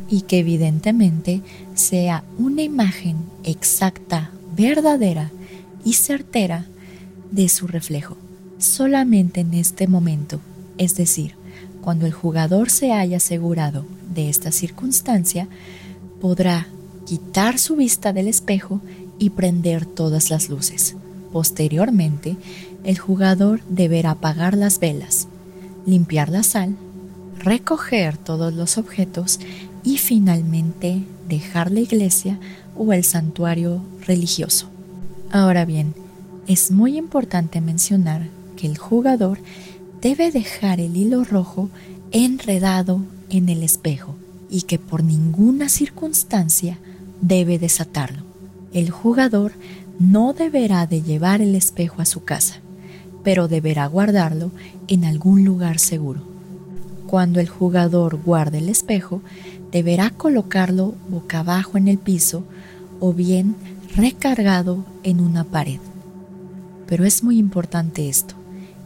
y 0.09 0.21
que 0.21 0.39
evidentemente 0.39 1.41
sea 1.75 2.23
una 2.37 2.63
imagen 2.63 3.17
exacta, 3.43 4.31
verdadera 4.55 5.31
y 5.85 5.93
certera 5.93 6.65
de 7.31 7.47
su 7.47 7.67
reflejo. 7.67 8.17
Solamente 8.57 9.41
en 9.41 9.53
este 9.53 9.87
momento, 9.87 10.41
es 10.77 10.95
decir, 10.95 11.35
cuando 11.81 12.05
el 12.05 12.11
jugador 12.11 12.69
se 12.69 12.91
haya 12.91 13.17
asegurado 13.17 13.85
de 14.13 14.29
esta 14.29 14.51
circunstancia, 14.51 15.47
podrá 16.19 16.67
quitar 17.09 17.57
su 17.57 17.75
vista 17.75 18.13
del 18.13 18.27
espejo 18.27 18.81
y 19.17 19.31
prender 19.31 19.87
todas 19.87 20.29
las 20.29 20.47
luces. 20.47 20.95
Posteriormente, 21.33 22.37
el 22.83 22.99
jugador 22.99 23.61
deberá 23.67 24.11
apagar 24.11 24.55
las 24.55 24.79
velas, 24.79 25.27
limpiar 25.87 26.29
la 26.29 26.43
sal, 26.43 26.75
recoger 27.39 28.15
todos 28.15 28.53
los 28.53 28.77
objetos 28.77 29.39
y 29.83 29.97
finalmente 29.97 31.01
dejar 31.27 31.71
la 31.71 31.79
iglesia 31.79 32.39
o 32.77 32.93
el 32.93 33.03
santuario 33.03 33.81
religioso. 34.05 34.67
Ahora 35.31 35.65
bien, 35.65 35.95
es 36.45 36.69
muy 36.69 36.95
importante 36.95 37.59
mencionar 37.59 38.27
que 38.55 38.67
el 38.67 38.77
jugador 38.77 39.39
debe 39.99 40.29
dejar 40.29 40.79
el 40.79 40.95
hilo 40.95 41.23
rojo 41.23 41.71
enredado 42.11 43.01
en 43.31 43.49
el 43.49 43.63
espejo 43.63 44.15
y 44.47 44.61
que 44.61 44.77
por 44.77 45.03
ninguna 45.03 45.69
circunstancia 45.69 46.77
debe 47.21 47.59
desatarlo. 47.59 48.23
El 48.73 48.89
jugador 48.89 49.53
no 49.99 50.33
deberá 50.33 50.87
de 50.87 51.01
llevar 51.01 51.41
el 51.41 51.55
espejo 51.55 52.01
a 52.01 52.05
su 52.05 52.23
casa, 52.23 52.61
pero 53.23 53.47
deberá 53.47 53.85
guardarlo 53.87 54.51
en 54.87 55.05
algún 55.05 55.43
lugar 55.43 55.79
seguro. 55.79 56.21
Cuando 57.07 57.39
el 57.39 57.49
jugador 57.49 58.21
guarde 58.23 58.59
el 58.59 58.69
espejo, 58.69 59.21
deberá 59.71 60.09
colocarlo 60.11 60.95
boca 61.09 61.39
abajo 61.39 61.77
en 61.77 61.87
el 61.87 61.97
piso 61.97 62.43
o 62.99 63.13
bien 63.13 63.55
recargado 63.95 64.85
en 65.03 65.19
una 65.19 65.43
pared. 65.43 65.79
Pero 66.87 67.05
es 67.05 67.23
muy 67.23 67.37
importante 67.37 68.09
esto. 68.09 68.35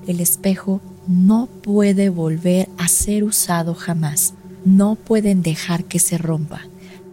El 0.08 0.20
espejo 0.20 0.82
no 1.08 1.48
puede 1.48 2.10
volver 2.10 2.70
a 2.78 2.88
ser 2.88 3.24
usado 3.24 3.76
jamás. 3.76 4.34
No 4.66 4.96
pueden 4.96 5.42
dejar 5.42 5.86
que 5.86 6.00
se 6.00 6.18
rompa. 6.18 6.62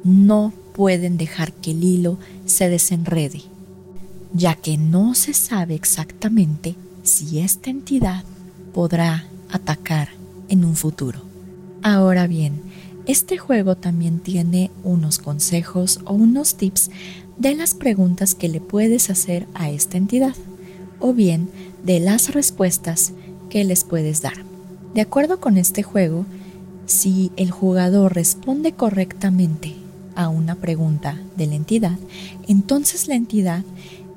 No 0.04 0.52
pueden 0.80 1.18
dejar 1.18 1.52
que 1.52 1.72
el 1.72 1.84
hilo 1.84 2.16
se 2.46 2.70
desenrede, 2.70 3.42
ya 4.32 4.54
que 4.54 4.78
no 4.78 5.14
se 5.14 5.34
sabe 5.34 5.74
exactamente 5.74 6.74
si 7.02 7.40
esta 7.40 7.68
entidad 7.68 8.24
podrá 8.72 9.26
atacar 9.50 10.08
en 10.48 10.64
un 10.64 10.76
futuro. 10.76 11.20
Ahora 11.82 12.26
bien, 12.26 12.62
este 13.04 13.36
juego 13.36 13.76
también 13.76 14.20
tiene 14.20 14.70
unos 14.82 15.18
consejos 15.18 16.00
o 16.06 16.14
unos 16.14 16.54
tips 16.54 16.90
de 17.36 17.54
las 17.54 17.74
preguntas 17.74 18.34
que 18.34 18.48
le 18.48 18.62
puedes 18.62 19.10
hacer 19.10 19.46
a 19.52 19.68
esta 19.68 19.98
entidad 19.98 20.34
o 20.98 21.12
bien 21.12 21.50
de 21.84 22.00
las 22.00 22.32
respuestas 22.32 23.12
que 23.50 23.64
les 23.64 23.84
puedes 23.84 24.22
dar. 24.22 24.46
De 24.94 25.02
acuerdo 25.02 25.40
con 25.40 25.58
este 25.58 25.82
juego, 25.82 26.24
si 26.86 27.32
el 27.36 27.50
jugador 27.50 28.14
responde 28.14 28.72
correctamente 28.72 29.76
a 30.14 30.28
una 30.28 30.54
pregunta 30.56 31.18
de 31.36 31.46
la 31.46 31.54
entidad, 31.54 31.98
entonces 32.48 33.08
la 33.08 33.14
entidad 33.14 33.64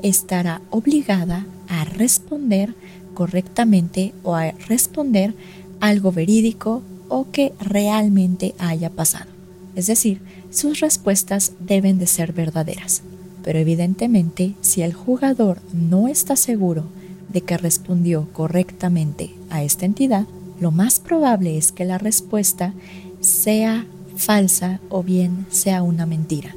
estará 0.02 0.62
obligada 0.70 1.46
a 1.68 1.86
responder 1.86 2.76
correctamente 3.14 4.14
o 4.24 4.36
a 4.36 4.52
responder 4.52 5.34
algo 5.80 6.12
verídico 6.12 6.82
o 7.10 7.30
que 7.32 7.54
realmente 7.60 8.56
haya 8.58 8.90
pasado. 8.90 9.30
Es 9.76 9.88
decir, 9.88 10.22
sus 10.50 10.80
respuestas 10.80 11.54
deben 11.60 12.00
de 12.00 12.08
ser 12.08 12.34
verdaderas. 12.34 13.02
Pero 13.44 13.60
evidentemente, 13.60 14.56
si 14.62 14.82
el 14.82 14.94
jugador 14.94 15.62
no 15.74 16.08
está 16.08 16.36
seguro 16.36 16.86
de 17.32 17.42
que 17.42 17.58
respondió 17.58 18.28
correctamente 18.32 19.32
a 19.50 19.64
esta 19.64 19.86
entidad, 19.86 20.26
lo 20.60 20.72
más 20.72 21.00
probable 21.00 21.58
es 21.58 21.72
que 21.72 21.86
la 21.86 21.98
respuesta 21.98 22.74
sea 23.20 23.86
falsa 24.16 24.80
o 24.90 25.04
bien 25.04 25.46
sea 25.50 25.84
una 25.84 26.06
mentira. 26.06 26.56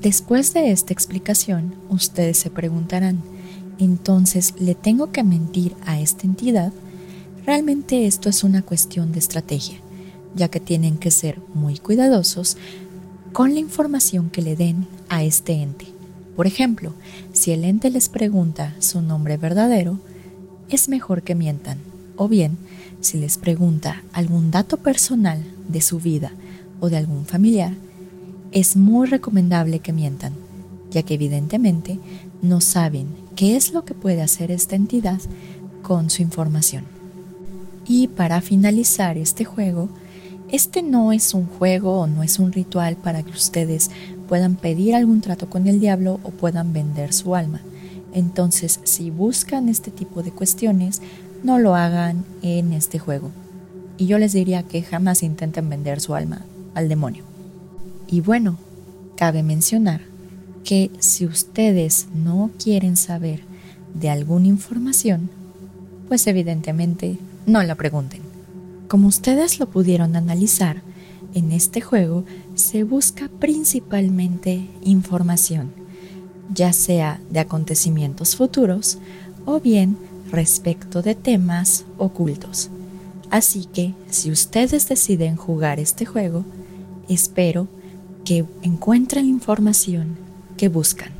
Después 0.00 0.54
de 0.54 0.70
esta 0.70 0.92
explicación, 0.92 1.74
ustedes 1.90 2.38
se 2.38 2.50
preguntarán, 2.50 3.22
entonces, 3.78 4.54
¿le 4.58 4.74
tengo 4.74 5.10
que 5.10 5.22
mentir 5.22 5.74
a 5.86 6.00
esta 6.00 6.26
entidad? 6.26 6.72
Realmente 7.46 8.06
esto 8.06 8.28
es 8.28 8.44
una 8.44 8.62
cuestión 8.62 9.12
de 9.12 9.18
estrategia, 9.18 9.78
ya 10.34 10.48
que 10.48 10.60
tienen 10.60 10.98
que 10.98 11.10
ser 11.10 11.40
muy 11.54 11.78
cuidadosos 11.78 12.56
con 13.32 13.54
la 13.54 13.60
información 13.60 14.30
que 14.30 14.42
le 14.42 14.56
den 14.56 14.86
a 15.08 15.22
este 15.22 15.54
ente. 15.54 15.86
Por 16.36 16.46
ejemplo, 16.46 16.92
si 17.32 17.52
el 17.52 17.64
ente 17.64 17.90
les 17.90 18.08
pregunta 18.08 18.74
su 18.78 19.02
nombre 19.02 19.36
verdadero, 19.36 19.98
es 20.68 20.88
mejor 20.88 21.22
que 21.22 21.34
mientan. 21.34 21.78
O 22.16 22.28
bien, 22.28 22.58
si 23.00 23.18
les 23.18 23.38
pregunta 23.38 24.02
algún 24.12 24.50
dato 24.50 24.76
personal 24.76 25.42
de 25.68 25.80
su 25.80 26.00
vida 26.00 26.32
o 26.80 26.88
de 26.90 26.96
algún 26.96 27.26
familiar, 27.26 27.74
es 28.52 28.76
muy 28.76 29.06
recomendable 29.06 29.78
que 29.78 29.92
mientan, 29.92 30.32
ya 30.90 31.02
que 31.02 31.14
evidentemente 31.14 31.98
no 32.42 32.60
saben 32.60 33.06
qué 33.36 33.56
es 33.56 33.72
lo 33.72 33.84
que 33.84 33.94
puede 33.94 34.22
hacer 34.22 34.50
esta 34.50 34.76
entidad 34.76 35.20
con 35.82 36.10
su 36.10 36.22
información. 36.22 36.84
Y 37.86 38.08
para 38.08 38.40
finalizar 38.40 39.18
este 39.18 39.44
juego, 39.44 39.88
este 40.50 40.82
no 40.82 41.12
es 41.12 41.32
un 41.32 41.46
juego 41.46 42.00
o 42.00 42.06
no 42.06 42.22
es 42.22 42.38
un 42.38 42.52
ritual 42.52 42.96
para 42.96 43.22
que 43.22 43.30
ustedes 43.30 43.90
puedan 44.28 44.56
pedir 44.56 44.94
algún 44.94 45.20
trato 45.20 45.48
con 45.48 45.66
el 45.66 45.80
diablo 45.80 46.18
o 46.22 46.30
puedan 46.30 46.72
vender 46.72 47.12
su 47.12 47.34
alma. 47.34 47.60
Entonces, 48.12 48.80
si 48.82 49.10
buscan 49.10 49.68
este 49.68 49.92
tipo 49.92 50.22
de 50.22 50.32
cuestiones, 50.32 51.00
no 51.44 51.58
lo 51.58 51.76
hagan 51.76 52.24
en 52.42 52.72
este 52.72 52.98
juego. 52.98 53.30
Y 53.96 54.06
yo 54.06 54.18
les 54.18 54.32
diría 54.32 54.64
que 54.64 54.82
jamás 54.82 55.22
intenten 55.22 55.68
vender 55.68 56.00
su 56.00 56.14
alma 56.14 56.42
al 56.74 56.88
demonio. 56.88 57.24
Y 58.08 58.20
bueno, 58.20 58.56
cabe 59.16 59.42
mencionar 59.42 60.00
que 60.64 60.90
si 60.98 61.26
ustedes 61.26 62.08
no 62.14 62.50
quieren 62.62 62.96
saber 62.96 63.42
de 63.94 64.10
alguna 64.10 64.46
información, 64.46 65.30
pues 66.08 66.26
evidentemente 66.26 67.18
no 67.46 67.62
la 67.62 67.74
pregunten. 67.74 68.20
Como 68.88 69.08
ustedes 69.08 69.60
lo 69.60 69.68
pudieron 69.68 70.16
analizar, 70.16 70.82
en 71.34 71.52
este 71.52 71.80
juego 71.80 72.24
se 72.54 72.82
busca 72.82 73.28
principalmente 73.38 74.68
información, 74.82 75.70
ya 76.52 76.72
sea 76.72 77.20
de 77.30 77.40
acontecimientos 77.40 78.34
futuros 78.36 78.98
o 79.44 79.60
bien 79.60 79.96
respecto 80.30 81.02
de 81.02 81.14
temas 81.14 81.84
ocultos. 81.98 82.70
Así 83.30 83.66
que 83.66 83.94
si 84.10 84.30
ustedes 84.32 84.88
deciden 84.88 85.36
jugar 85.36 85.78
este 85.78 86.04
juego, 86.04 86.44
espero 87.14 87.68
que 88.24 88.44
encuentren 88.62 89.26
la 89.26 89.30
información 89.30 90.16
que 90.56 90.68
buscan. 90.68 91.12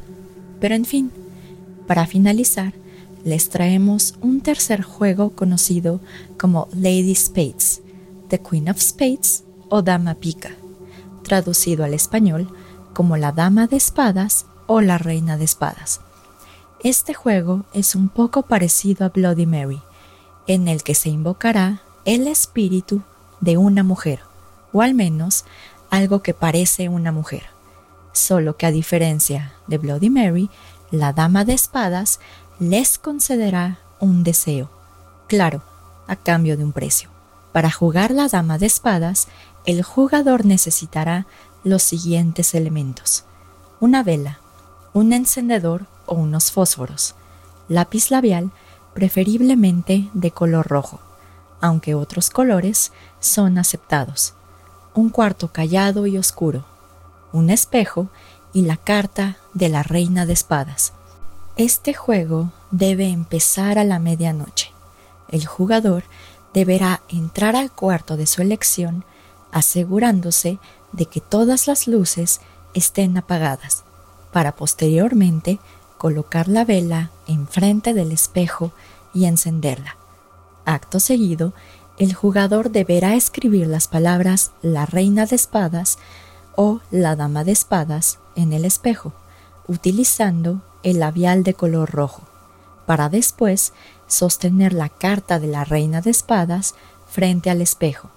Pero 0.60 0.74
en 0.74 0.84
fin, 0.84 1.10
para 1.86 2.06
finalizar, 2.06 2.74
les 3.24 3.50
traemos 3.50 4.14
un 4.20 4.40
tercer 4.40 4.82
juego 4.82 5.30
conocido 5.30 6.00
como 6.38 6.68
Lady 6.72 7.14
Spades, 7.14 7.82
The 8.28 8.40
Queen 8.40 8.68
of 8.70 8.80
Spades 8.80 9.44
o 9.68 9.82
Dama 9.82 10.14
Pica, 10.14 10.52
traducido 11.22 11.84
al 11.84 11.94
español 11.94 12.48
como 12.94 13.16
la 13.16 13.32
Dama 13.32 13.66
de 13.66 13.76
Espadas 13.76 14.46
o 14.66 14.80
la 14.80 14.98
Reina 14.98 15.36
de 15.36 15.44
Espadas. 15.44 16.00
Este 16.82 17.12
juego 17.12 17.64
es 17.74 17.94
un 17.94 18.08
poco 18.08 18.42
parecido 18.42 19.04
a 19.04 19.10
Bloody 19.10 19.46
Mary, 19.46 19.80
en 20.46 20.66
el 20.66 20.82
que 20.82 20.94
se 20.94 21.10
invocará 21.10 21.82
el 22.04 22.26
espíritu 22.26 23.02
de 23.40 23.58
una 23.58 23.82
mujer, 23.82 24.20
o 24.72 24.80
al 24.80 24.94
menos 24.94 25.44
algo 25.90 26.22
que 26.22 26.34
parece 26.34 26.88
una 26.88 27.12
mujer. 27.12 27.44
Solo 28.12 28.56
que 28.56 28.66
a 28.66 28.70
diferencia 28.70 29.52
de 29.66 29.78
Bloody 29.78 30.10
Mary, 30.10 30.50
la 30.90 31.12
Dama 31.12 31.44
de 31.44 31.52
Espadas 31.52 32.20
les 32.58 32.98
concederá 32.98 33.78
un 34.00 34.24
deseo, 34.24 34.70
claro, 35.28 35.62
a 36.06 36.16
cambio 36.16 36.56
de 36.56 36.64
un 36.64 36.72
precio. 36.72 37.10
Para 37.52 37.70
jugar 37.70 38.10
la 38.10 38.28
Dama 38.28 38.58
de 38.58 38.66
Espadas, 38.66 39.28
el 39.66 39.82
jugador 39.82 40.44
necesitará 40.44 41.26
los 41.64 41.82
siguientes 41.82 42.54
elementos. 42.54 43.24
Una 43.80 44.02
vela, 44.02 44.40
un 44.92 45.12
encendedor 45.12 45.86
o 46.06 46.14
unos 46.14 46.50
fósforos, 46.50 47.14
lápiz 47.68 48.10
labial 48.10 48.50
preferiblemente 48.94 50.08
de 50.12 50.30
color 50.30 50.66
rojo, 50.66 51.00
aunque 51.60 51.94
otros 51.94 52.30
colores 52.30 52.92
son 53.20 53.58
aceptados, 53.58 54.34
un 55.00 55.10
cuarto 55.10 55.48
callado 55.48 56.06
y 56.06 56.18
oscuro, 56.18 56.64
un 57.32 57.50
espejo 57.50 58.08
y 58.52 58.62
la 58.62 58.76
carta 58.76 59.38
de 59.54 59.68
la 59.68 59.82
reina 59.82 60.26
de 60.26 60.34
espadas. 60.34 60.92
Este 61.56 61.94
juego 61.94 62.52
debe 62.70 63.08
empezar 63.08 63.78
a 63.78 63.84
la 63.84 63.98
medianoche. 63.98 64.72
El 65.28 65.46
jugador 65.46 66.04
deberá 66.52 67.02
entrar 67.08 67.56
al 67.56 67.70
cuarto 67.72 68.16
de 68.16 68.26
su 68.26 68.42
elección 68.42 69.04
asegurándose 69.52 70.58
de 70.92 71.06
que 71.06 71.20
todas 71.20 71.66
las 71.66 71.86
luces 71.88 72.40
estén 72.74 73.16
apagadas, 73.16 73.84
para 74.32 74.54
posteriormente 74.54 75.58
colocar 75.98 76.46
la 76.48 76.64
vela 76.64 77.10
enfrente 77.26 77.94
del 77.94 78.12
espejo 78.12 78.72
y 79.12 79.24
encenderla. 79.24 79.96
Acto 80.64 81.00
seguido, 81.00 81.52
el 82.00 82.14
jugador 82.14 82.70
deberá 82.70 83.14
escribir 83.14 83.66
las 83.66 83.86
palabras 83.86 84.52
la 84.62 84.86
reina 84.86 85.26
de 85.26 85.36
espadas 85.36 85.98
o 86.56 86.80
la 86.90 87.14
dama 87.14 87.44
de 87.44 87.52
espadas 87.52 88.18
en 88.36 88.54
el 88.54 88.64
espejo, 88.64 89.12
utilizando 89.68 90.62
el 90.82 90.98
labial 90.98 91.42
de 91.44 91.52
color 91.52 91.90
rojo, 91.90 92.22
para 92.86 93.10
después 93.10 93.74
sostener 94.06 94.72
la 94.72 94.88
carta 94.88 95.38
de 95.38 95.48
la 95.48 95.64
reina 95.64 96.00
de 96.00 96.08
espadas 96.08 96.74
frente 97.06 97.50
al 97.50 97.60
espejo, 97.60 98.08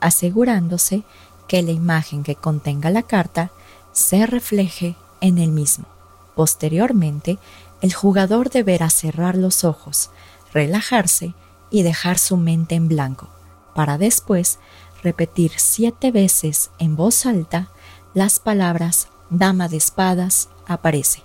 asegurándose 0.00 1.02
que 1.48 1.62
la 1.62 1.70
imagen 1.70 2.24
que 2.24 2.34
contenga 2.34 2.90
la 2.90 3.04
carta 3.04 3.50
se 3.92 4.26
refleje 4.26 4.96
en 5.22 5.38
el 5.38 5.50
mismo. 5.50 5.86
Posteriormente, 6.34 7.38
el 7.80 7.94
jugador 7.94 8.50
deberá 8.50 8.90
cerrar 8.90 9.34
los 9.34 9.64
ojos, 9.64 10.10
relajarse 10.52 11.32
y 11.70 11.82
dejar 11.82 12.18
su 12.18 12.36
mente 12.36 12.74
en 12.74 12.88
blanco, 12.88 13.28
para 13.74 13.98
después 13.98 14.58
repetir 15.02 15.52
siete 15.56 16.10
veces 16.10 16.70
en 16.78 16.96
voz 16.96 17.26
alta 17.26 17.68
las 18.14 18.38
palabras 18.38 19.08
Dama 19.30 19.68
de 19.68 19.76
espadas 19.76 20.48
aparece. 20.66 21.22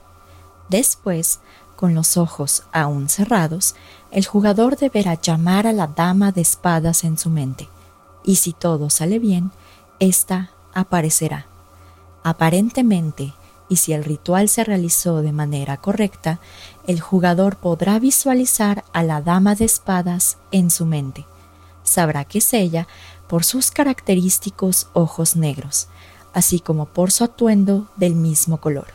Después, 0.69 1.39
con 1.75 1.95
los 1.95 2.17
ojos 2.17 2.63
aún 2.71 3.10
cerrados, 3.10 3.75
el 4.12 4.25
jugador 4.25 4.77
deberá 4.77 5.15
llamar 5.15 5.67
a 5.67 5.73
la 5.73 5.88
Dama 5.88 6.31
de 6.31 6.41
espadas 6.41 7.03
en 7.03 7.17
su 7.17 7.29
mente, 7.29 7.67
y 8.23 8.36
si 8.36 8.53
todo 8.53 8.89
sale 8.89 9.19
bien, 9.19 9.51
ésta 9.99 10.51
aparecerá. 10.73 11.47
Aparentemente, 12.23 13.34
y 13.67 13.78
si 13.78 13.93
el 13.93 14.04
ritual 14.04 14.49
se 14.49 14.63
realizó 14.63 15.21
de 15.21 15.32
manera 15.32 15.78
correcta, 15.78 16.39
el 16.88 16.99
jugador 17.01 17.58
podrá 17.58 17.97
visualizar 17.99 18.84
a 18.93 19.04
la 19.04 19.21
dama 19.21 19.56
de 19.56 19.65
espadas 19.65 20.38
en 20.51 20.69
su 20.69 20.86
mente. 20.86 21.25
Sabrá 21.84 22.25
que 22.25 22.39
es 22.39 22.54
ella 22.54 22.88
por 23.28 23.43
sus 23.43 23.71
característicos 23.71 24.88
ojos 24.93 25.36
negros, 25.36 25.88
así 26.34 26.60
como 26.60 26.86
por 26.86 27.12
su 27.12 27.23
atuendo 27.23 27.88
del 27.95 28.15
mismo 28.15 28.58
color. 28.58 28.88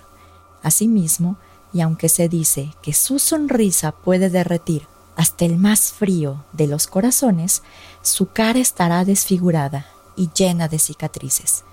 Asimismo, 0.63 1.37
y 1.73 1.81
aunque 1.81 2.09
se 2.09 2.29
dice 2.29 2.75
que 2.83 2.93
su 2.93 3.19
sonrisa 3.19 3.93
puede 3.93 4.29
derretir 4.29 4.87
hasta 5.17 5.45
el 5.45 5.57
más 5.57 5.93
frío 5.93 6.45
de 6.53 6.67
los 6.67 6.87
corazones, 6.87 7.63
su 8.03 8.27
cara 8.27 8.59
estará 8.59 9.05
desfigurada 9.05 9.87
y 10.17 10.31
llena 10.35 10.69
de 10.69 10.79
cicatrices. 10.79 11.65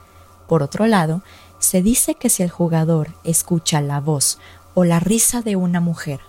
Por 0.48 0.64
otro 0.64 0.88
lado, 0.88 1.22
Se 1.70 1.82
dice 1.82 2.16
que 2.16 2.30
si 2.30 2.44
el 2.44 2.50
jugador 2.50 3.10
escucha 3.26 3.82
la 3.82 4.00
voz 4.00 4.38
o 4.74 4.86
la 4.86 5.02
risa 5.02 5.42
de 5.42 5.58
una 5.58 5.82
mujer, 5.82 6.22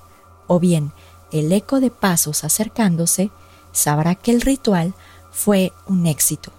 o 0.49 0.59
bien 0.59 0.91
el 1.31 1.53
eco 1.53 1.79
de 1.79 1.93
pasos 1.93 2.43
acercándose, 2.43 3.31
sabrá 3.71 4.17
que 4.17 4.33
el 4.33 4.41
ritual 4.41 4.95
fue 5.31 5.73
un 5.87 6.07
éxito. 6.07 6.51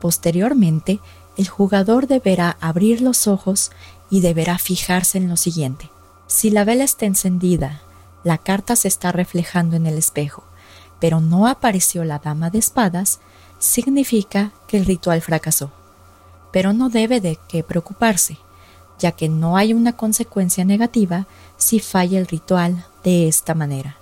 Posteriormente, 0.00 0.98
el 1.36 1.46
jugador 1.46 2.06
deberá 2.06 2.56
abrir 2.62 3.02
los 3.02 3.26
ojos 3.26 3.70
y 4.08 4.22
deberá 4.22 4.56
fijarse 4.56 5.18
en 5.18 5.28
lo 5.28 5.36
siguiente. 5.36 5.90
Si 6.26 6.48
la 6.48 6.64
vela 6.64 6.84
está 6.84 7.04
encendida, 7.04 7.82
la 8.24 8.38
carta 8.38 8.76
se 8.76 8.88
está 8.88 9.12
reflejando 9.12 9.76
en 9.76 9.86
el 9.86 9.98
espejo, 9.98 10.42
pero 11.00 11.20
no 11.20 11.46
apareció 11.46 12.02
la 12.02 12.18
dama 12.18 12.48
de 12.48 12.60
espadas, 12.60 13.20
significa 13.58 14.52
que 14.68 14.78
el 14.78 14.86
ritual 14.86 15.20
fracasó. 15.20 15.70
Pero 16.52 16.72
no 16.72 16.88
debe 16.88 17.20
de 17.20 17.38
qué 17.48 17.62
preocuparse, 17.62 18.38
ya 18.98 19.12
que 19.12 19.28
no 19.28 19.56
hay 19.56 19.74
una 19.74 19.96
consecuencia 19.96 20.64
negativa 20.64 21.26
si 21.56 21.80
falla 21.80 22.18
el 22.18 22.26
ritual 22.26 22.84
de 23.02 23.26
esta 23.26 23.54
manera. 23.54 23.96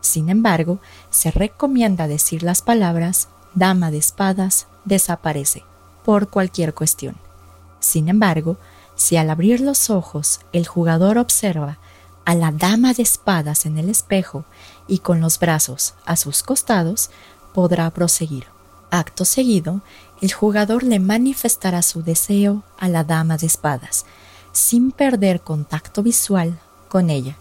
Sin 0.00 0.28
embargo, 0.28 0.80
se 1.10 1.30
recomienda 1.30 2.08
decir 2.08 2.42
las 2.42 2.62
palabras 2.62 3.28
Dama 3.54 3.90
de 3.90 3.98
espadas 3.98 4.68
desaparece 4.84 5.64
por 6.04 6.28
cualquier 6.28 6.72
cuestión. 6.72 7.16
Sin 7.80 8.08
embargo, 8.08 8.58
si 8.94 9.16
al 9.16 9.28
abrir 9.28 9.60
los 9.60 9.90
ojos 9.90 10.40
el 10.52 10.66
jugador 10.66 11.18
observa 11.18 11.78
a 12.24 12.34
la 12.34 12.52
dama 12.52 12.92
de 12.92 13.02
espadas 13.02 13.66
en 13.66 13.78
el 13.78 13.88
espejo 13.88 14.44
y 14.86 14.98
con 14.98 15.20
los 15.20 15.38
brazos 15.38 15.94
a 16.04 16.16
sus 16.16 16.42
costados, 16.42 17.10
podrá 17.54 17.90
proseguir. 17.90 18.46
Acto 18.90 19.24
seguido, 19.24 19.80
el 20.20 20.32
jugador 20.32 20.82
le 20.82 20.98
manifestará 20.98 21.82
su 21.82 22.02
deseo 22.02 22.62
a 22.78 22.88
la 22.88 23.04
dama 23.04 23.36
de 23.36 23.46
espadas, 23.46 24.04
sin 24.52 24.92
perder 24.92 25.40
contacto 25.40 26.02
visual 26.02 26.58
con 26.88 27.10
ella. 27.10 27.36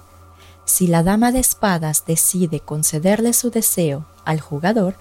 Si 0.66 0.88
la 0.88 1.04
dama 1.04 1.32
de 1.32 1.40
espadas 1.40 2.06
decide 2.06 2.60
concederle 2.60 3.34
su 3.34 3.50
deseo 3.50 4.06
al 4.24 4.40
jugador, 4.40 4.96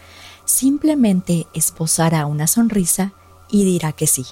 simplemente 0.45 1.47
esposará 1.53 2.27
una 2.27 2.47
sonrisa 2.47 3.12
y 3.49 3.64
dirá 3.64 3.93
que 3.93 4.07
sí. 4.07 4.27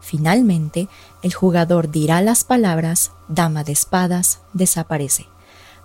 Finalmente, 0.00 0.88
el 1.22 1.32
jugador 1.32 1.90
dirá 1.90 2.20
las 2.22 2.44
palabras 2.44 3.12
Dama 3.28 3.64
de 3.64 3.72
espadas 3.72 4.40
desaparece, 4.52 5.26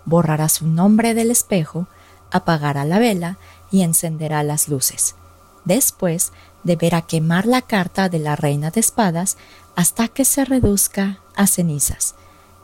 borrará 0.04 0.50
su 0.50 0.68
nombre 0.68 1.14
del 1.14 1.32
espejo, 1.32 1.88
apagará 2.32 2.84
la 2.84 3.00
vela 3.00 3.38
y 3.72 3.82
encenderá 3.82 4.44
las 4.44 4.68
luces. 4.68 5.16
Después, 5.64 6.32
deberá 6.64 7.02
quemar 7.02 7.46
la 7.46 7.62
carta 7.62 8.10
de 8.10 8.20
la 8.20 8.36
reina 8.36 8.72
de 8.72 8.80
espadas 8.80 9.38
hasta 9.76 10.08
que 10.08 10.26
se 10.26 10.46
reduzca 10.46 11.20
a 11.36 11.48
cenizas 11.48 12.16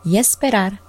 y 0.03 0.17
esperar 0.17 0.81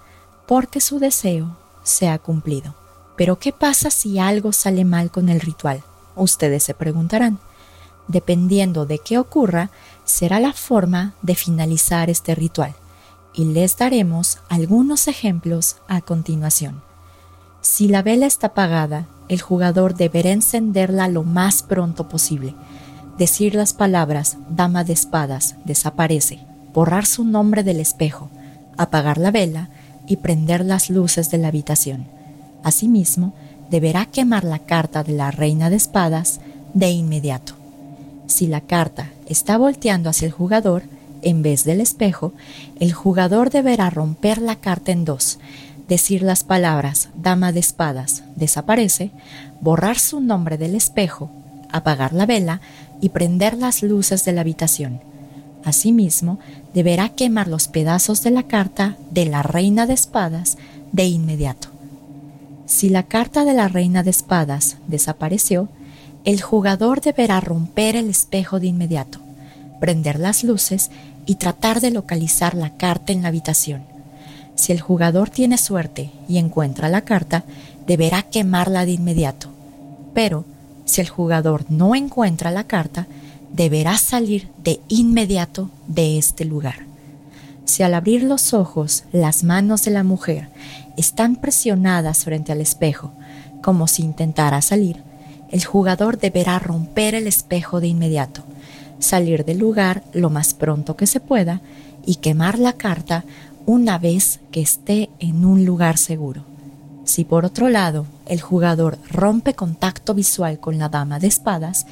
porque 0.46 0.80
su 0.80 0.98
deseo 0.98 1.56
se 1.82 2.08
ha 2.08 2.18
cumplido. 2.18 2.74
Pero 3.16 3.38
¿qué 3.38 3.52
pasa 3.52 3.90
si 3.90 4.18
algo 4.18 4.52
sale 4.52 4.84
mal 4.84 5.10
con 5.10 5.28
el 5.28 5.40
ritual? 5.40 5.82
Ustedes 6.14 6.62
se 6.62 6.74
preguntarán. 6.74 7.38
Dependiendo 8.08 8.86
de 8.86 8.98
qué 8.98 9.18
ocurra, 9.18 9.70
será 10.04 10.38
la 10.38 10.52
forma 10.52 11.14
de 11.22 11.34
finalizar 11.34 12.10
este 12.10 12.34
ritual, 12.34 12.74
y 13.34 13.46
les 13.46 13.76
daremos 13.76 14.38
algunos 14.48 15.08
ejemplos 15.08 15.76
a 15.88 16.00
continuación. 16.00 16.82
Si 17.60 17.88
la 17.88 18.02
vela 18.02 18.26
está 18.26 18.48
apagada, 18.48 19.06
el 19.28 19.40
jugador 19.40 19.94
deberá 19.94 20.30
encenderla 20.30 21.08
lo 21.08 21.24
más 21.24 21.62
pronto 21.62 22.08
posible, 22.08 22.54
decir 23.18 23.54
las 23.54 23.72
palabras 23.72 24.36
Dama 24.48 24.84
de 24.84 24.92
Espadas 24.92 25.56
desaparece, 25.64 26.40
borrar 26.74 27.06
su 27.06 27.24
nombre 27.24 27.62
del 27.62 27.80
espejo, 27.80 28.28
apagar 28.76 29.18
la 29.18 29.30
vela 29.30 29.68
y 30.06 30.16
prender 30.16 30.64
las 30.64 30.90
luces 30.90 31.30
de 31.30 31.38
la 31.38 31.48
habitación. 31.48 32.06
Asimismo, 32.62 33.32
deberá 33.70 34.06
quemar 34.06 34.44
la 34.44 34.58
carta 34.58 35.02
de 35.02 35.12
la 35.12 35.30
reina 35.30 35.70
de 35.70 35.76
espadas 35.76 36.40
de 36.74 36.90
inmediato. 36.90 37.54
Si 38.26 38.46
la 38.46 38.60
carta 38.60 39.10
está 39.26 39.56
volteando 39.56 40.10
hacia 40.10 40.26
el 40.26 40.32
jugador, 40.32 40.82
en 41.22 41.42
vez 41.42 41.64
del 41.64 41.80
espejo, 41.80 42.32
el 42.78 42.92
jugador 42.92 43.50
deberá 43.50 43.90
romper 43.90 44.38
la 44.38 44.56
carta 44.56 44.92
en 44.92 45.04
dos, 45.04 45.38
decir 45.88 46.22
las 46.22 46.44
palabras 46.44 47.08
Dama 47.16 47.52
de 47.52 47.60
espadas 47.60 48.22
desaparece, 48.36 49.10
borrar 49.60 49.98
su 49.98 50.20
nombre 50.20 50.58
del 50.58 50.74
espejo, 50.74 51.30
apagar 51.72 52.12
la 52.12 52.26
vela 52.26 52.60
y 53.00 53.10
prender 53.10 53.56
las 53.56 53.82
luces 53.82 54.24
de 54.24 54.32
la 54.32 54.40
habitación. 54.42 55.00
Asimismo, 55.64 56.38
deberá 56.74 57.08
quemar 57.10 57.48
los 57.48 57.68
pedazos 57.68 58.22
de 58.22 58.30
la 58.30 58.44
carta 58.44 58.96
de 59.10 59.26
la 59.26 59.42
reina 59.42 59.86
de 59.86 59.94
espadas 59.94 60.58
de 60.92 61.06
inmediato. 61.06 61.68
Si 62.66 62.88
la 62.88 63.04
carta 63.04 63.44
de 63.44 63.52
la 63.52 63.68
reina 63.68 64.02
de 64.02 64.10
espadas 64.10 64.76
desapareció, 64.86 65.68
el 66.24 66.42
jugador 66.42 67.00
deberá 67.00 67.40
romper 67.40 67.96
el 67.96 68.10
espejo 68.10 68.58
de 68.58 68.66
inmediato, 68.66 69.20
prender 69.80 70.18
las 70.18 70.42
luces 70.42 70.90
y 71.26 71.36
tratar 71.36 71.80
de 71.80 71.90
localizar 71.92 72.54
la 72.54 72.76
carta 72.76 73.12
en 73.12 73.22
la 73.22 73.28
habitación. 73.28 73.82
Si 74.56 74.72
el 74.72 74.80
jugador 74.80 75.30
tiene 75.30 75.58
suerte 75.58 76.10
y 76.28 76.38
encuentra 76.38 76.88
la 76.88 77.02
carta, 77.02 77.44
deberá 77.86 78.22
quemarla 78.22 78.86
de 78.86 78.92
inmediato. 78.92 79.48
Pero, 80.14 80.44
si 80.86 81.02
el 81.02 81.10
jugador 81.10 81.66
no 81.68 81.94
encuentra 81.94 82.50
la 82.50 82.64
carta, 82.64 83.06
deberá 83.52 83.98
salir 83.98 84.48
de 84.64 84.80
inmediato 84.88 85.70
de 85.86 86.16
este 86.16 86.46
lugar. 86.46 86.86
Si 87.66 87.82
al 87.82 87.94
abrir 87.94 88.22
los 88.22 88.54
ojos 88.54 89.04
las 89.12 89.44
manos 89.44 89.84
de 89.84 89.90
la 89.90 90.04
mujer 90.04 90.48
están 90.96 91.36
presionadas 91.36 92.24
frente 92.24 92.52
al 92.52 92.60
espejo, 92.60 93.12
como 93.60 93.88
si 93.88 94.02
intentara 94.02 94.62
salir, 94.62 95.02
el 95.50 95.64
jugador 95.64 96.18
deberá 96.18 96.58
romper 96.58 97.14
el 97.14 97.26
espejo 97.26 97.80
de 97.80 97.88
inmediato, 97.88 98.44
salir 98.98 99.44
del 99.44 99.58
lugar 99.58 100.02
lo 100.12 100.30
más 100.30 100.54
pronto 100.54 100.96
que 100.96 101.06
se 101.06 101.20
pueda 101.20 101.60
y 102.04 102.16
quemar 102.16 102.58
la 102.58 102.72
carta 102.72 103.24
una 103.66 103.98
vez 103.98 104.40
que 104.52 104.60
esté 104.62 105.10
en 105.18 105.44
un 105.44 105.64
lugar 105.64 105.98
seguro. 105.98 106.55
Si 107.06 107.24
por 107.24 107.44
otro 107.44 107.68
lado 107.68 108.04
el 108.26 108.40
jugador 108.40 108.98
rompe 109.08 109.54
contacto 109.54 110.12
visual 110.12 110.58
con 110.58 110.76
la 110.76 110.88
dama 110.88 111.20
de 111.20 111.28
espadas, 111.28 111.86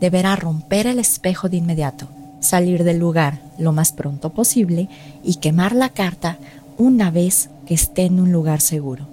deberá 0.00 0.36
romper 0.36 0.86
el 0.86 1.00
espejo 1.00 1.48
de 1.48 1.56
inmediato, 1.56 2.08
salir 2.38 2.84
del 2.84 2.98
lugar 2.98 3.42
lo 3.58 3.72
más 3.72 3.92
pronto 3.92 4.30
posible 4.30 4.88
y 5.24 5.34
quemar 5.34 5.74
la 5.74 5.88
carta 5.88 6.38
una 6.78 7.10
vez 7.10 7.50
que 7.66 7.74
esté 7.74 8.04
en 8.04 8.20
un 8.20 8.30
lugar 8.30 8.60
seguro. 8.60 9.06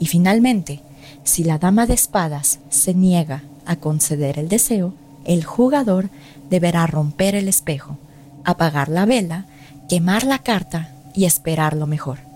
Y 0.00 0.06
finalmente, 0.06 0.80
si 1.22 1.44
la 1.44 1.58
dama 1.58 1.86
de 1.86 1.94
espadas 1.94 2.58
se 2.68 2.92
niega 2.92 3.44
a 3.66 3.76
conceder 3.76 4.38
el 4.38 4.48
deseo, 4.48 4.94
el 5.24 5.44
jugador 5.44 6.10
deberá 6.50 6.86
romper 6.88 7.36
el 7.36 7.46
espejo, 7.46 7.98
apagar 8.44 8.88
la 8.88 9.06
vela, 9.06 9.46
quemar 9.88 10.24
la 10.24 10.40
carta 10.40 10.90
y 11.14 11.24
esperar 11.24 11.76
lo 11.76 11.86
mejor. 11.86 12.27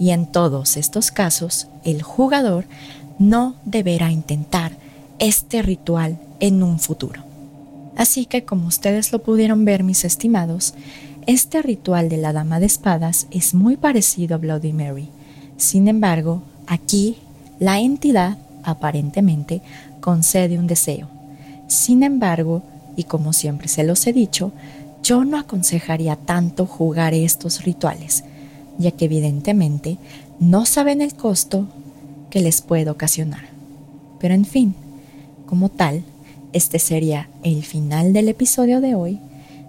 Y 0.00 0.10
en 0.10 0.26
todos 0.26 0.76
estos 0.76 1.12
casos, 1.12 1.68
el 1.84 2.02
jugador 2.02 2.64
no 3.20 3.54
deberá 3.66 4.10
intentar 4.10 4.72
este 5.18 5.60
ritual 5.60 6.18
en 6.40 6.62
un 6.62 6.80
futuro. 6.80 7.22
Así 7.96 8.24
que 8.24 8.44
como 8.44 8.66
ustedes 8.66 9.12
lo 9.12 9.18
pudieron 9.18 9.66
ver, 9.66 9.84
mis 9.84 10.04
estimados, 10.04 10.74
este 11.26 11.60
ritual 11.60 12.08
de 12.08 12.16
la 12.16 12.32
Dama 12.32 12.58
de 12.60 12.66
Espadas 12.66 13.26
es 13.30 13.52
muy 13.52 13.76
parecido 13.76 14.36
a 14.36 14.38
Bloody 14.38 14.72
Mary. 14.72 15.10
Sin 15.58 15.86
embargo, 15.86 16.42
aquí 16.66 17.18
la 17.58 17.78
entidad 17.78 18.38
aparentemente 18.62 19.60
concede 20.00 20.58
un 20.58 20.66
deseo. 20.66 21.08
Sin 21.68 22.02
embargo, 22.02 22.62
y 22.96 23.04
como 23.04 23.34
siempre 23.34 23.68
se 23.68 23.84
los 23.84 24.06
he 24.06 24.14
dicho, 24.14 24.52
yo 25.02 25.26
no 25.26 25.38
aconsejaría 25.38 26.16
tanto 26.16 26.64
jugar 26.64 27.12
estos 27.12 27.64
rituales, 27.64 28.24
ya 28.78 28.90
que 28.92 29.06
evidentemente 29.06 29.98
no 30.38 30.66
saben 30.66 31.02
el 31.02 31.14
costo 31.14 31.66
que 32.30 32.40
les 32.40 32.60
puede 32.60 32.90
ocasionar. 32.90 33.42
Pero 34.18 34.34
en 34.34 34.44
fin, 34.44 34.74
como 35.46 35.68
tal, 35.68 36.04
este 36.52 36.78
sería 36.78 37.28
el 37.42 37.64
final 37.64 38.12
del 38.12 38.28
episodio 38.28 38.80
de 38.80 38.94
hoy. 38.94 39.18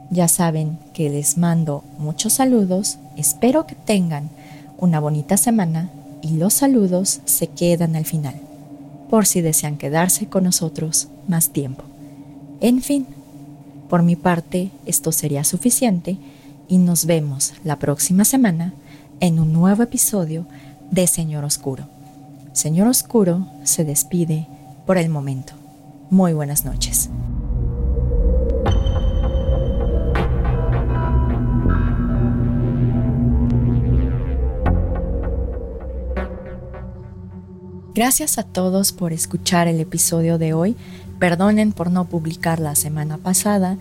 Ya 0.09 0.27
saben 0.27 0.77
que 0.93 1.09
les 1.09 1.37
mando 1.37 1.83
muchos 1.97 2.33
saludos, 2.33 2.97
espero 3.17 3.65
que 3.65 3.75
tengan 3.75 4.29
una 4.77 4.99
bonita 4.99 5.37
semana 5.37 5.89
y 6.21 6.37
los 6.37 6.53
saludos 6.53 7.21
se 7.25 7.47
quedan 7.47 7.95
al 7.95 8.05
final, 8.05 8.35
por 9.09 9.25
si 9.25 9.41
desean 9.41 9.77
quedarse 9.77 10.27
con 10.27 10.43
nosotros 10.43 11.07
más 11.27 11.49
tiempo. 11.49 11.83
En 12.59 12.81
fin, 12.81 13.05
por 13.89 14.03
mi 14.03 14.15
parte 14.15 14.71
esto 14.85 15.11
sería 15.11 15.43
suficiente 15.43 16.17
y 16.67 16.77
nos 16.77 17.05
vemos 17.05 17.53
la 17.63 17.77
próxima 17.77 18.23
semana 18.25 18.73
en 19.21 19.39
un 19.39 19.53
nuevo 19.53 19.83
episodio 19.83 20.45
de 20.89 21.07
Señor 21.07 21.45
Oscuro. 21.45 21.85
Señor 22.53 22.87
Oscuro 22.87 23.47
se 23.63 23.85
despide 23.85 24.47
por 24.85 24.97
el 24.97 25.09
momento. 25.09 25.53
Muy 26.09 26.33
buenas 26.33 26.65
noches. 26.65 27.09
Gracias 37.93 38.39
a 38.39 38.43
todos 38.43 38.91
por 38.91 39.13
escuchar 39.13 39.67
el 39.67 39.79
episodio 39.79 40.39
de 40.39 40.53
hoy. 40.53 40.75
Perdonen 41.19 41.71
por 41.73 41.91
no 41.91 42.05
publicar 42.05 42.59
la 42.59 42.73
semana 42.73 43.17
pasada 43.17 43.77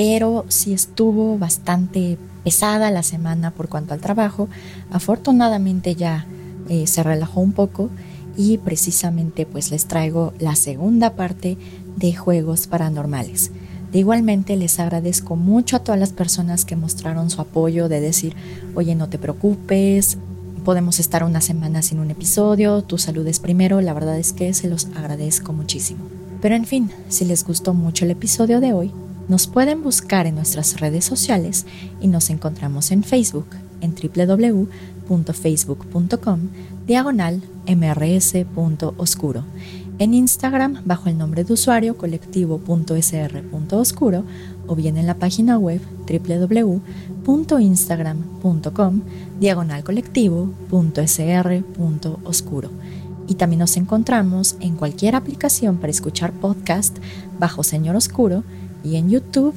pero 0.00 0.46
sí 0.48 0.72
estuvo 0.72 1.36
bastante 1.36 2.16
pesada 2.42 2.90
la 2.90 3.02
semana 3.02 3.50
por 3.50 3.68
cuanto 3.68 3.92
al 3.92 4.00
trabajo. 4.00 4.48
Afortunadamente 4.90 5.94
ya 5.94 6.24
eh, 6.70 6.86
se 6.86 7.02
relajó 7.02 7.42
un 7.42 7.52
poco 7.52 7.90
y 8.34 8.56
precisamente 8.56 9.44
pues 9.44 9.70
les 9.70 9.84
traigo 9.84 10.32
la 10.38 10.56
segunda 10.56 11.16
parte 11.16 11.58
de 11.98 12.14
juegos 12.14 12.66
paranormales. 12.66 13.50
De 13.92 13.98
igualmente 13.98 14.56
les 14.56 14.80
agradezco 14.80 15.36
mucho 15.36 15.76
a 15.76 15.80
todas 15.80 16.00
las 16.00 16.14
personas 16.14 16.64
que 16.64 16.76
mostraron 16.76 17.28
su 17.28 17.42
apoyo 17.42 17.90
de 17.90 18.00
decir, 18.00 18.34
oye, 18.74 18.94
no 18.94 19.10
te 19.10 19.18
preocupes, 19.18 20.16
podemos 20.64 20.98
estar 20.98 21.24
una 21.24 21.42
semana 21.42 21.82
sin 21.82 21.98
un 21.98 22.10
episodio, 22.10 22.80
tu 22.80 22.96
salud 22.96 23.26
es 23.26 23.38
primero, 23.38 23.82
la 23.82 23.92
verdad 23.92 24.18
es 24.18 24.32
que 24.32 24.54
se 24.54 24.70
los 24.70 24.86
agradezco 24.96 25.52
muchísimo. 25.52 26.00
Pero 26.40 26.54
en 26.54 26.64
fin, 26.64 26.90
si 27.10 27.26
les 27.26 27.44
gustó 27.44 27.74
mucho 27.74 28.06
el 28.06 28.12
episodio 28.12 28.60
de 28.60 28.72
hoy, 28.72 28.92
nos 29.30 29.46
pueden 29.46 29.82
buscar 29.84 30.26
en 30.26 30.34
nuestras 30.34 30.80
redes 30.80 31.04
sociales 31.04 31.66
y 32.00 32.08
nos 32.08 32.30
encontramos 32.30 32.90
en 32.90 33.04
Facebook 33.04 33.46
en 33.80 33.94
www.facebook.com 33.94 36.40
diagonal 36.84 37.40
mrs.oscuro 37.64 39.44
en 40.00 40.14
Instagram 40.14 40.82
bajo 40.84 41.08
el 41.08 41.16
nombre 41.16 41.44
de 41.44 41.52
usuario 41.52 41.96
colectivo.sr.oscuro 41.96 44.24
o 44.66 44.74
bien 44.74 44.96
en 44.96 45.06
la 45.06 45.14
página 45.14 45.58
web 45.58 45.80
www.instagram.com 46.08 49.00
diagonal 49.38 49.84
colectivo.sr.oscuro. 49.84 52.70
Y 53.28 53.36
también 53.36 53.60
nos 53.60 53.76
encontramos 53.76 54.56
en 54.60 54.74
cualquier 54.74 55.14
aplicación 55.14 55.76
para 55.76 55.92
escuchar 55.92 56.32
podcast 56.32 56.98
bajo 57.38 57.62
Señor 57.62 57.94
Oscuro 57.94 58.42
y 58.84 58.96
en 58.96 59.10
YouTube 59.10 59.54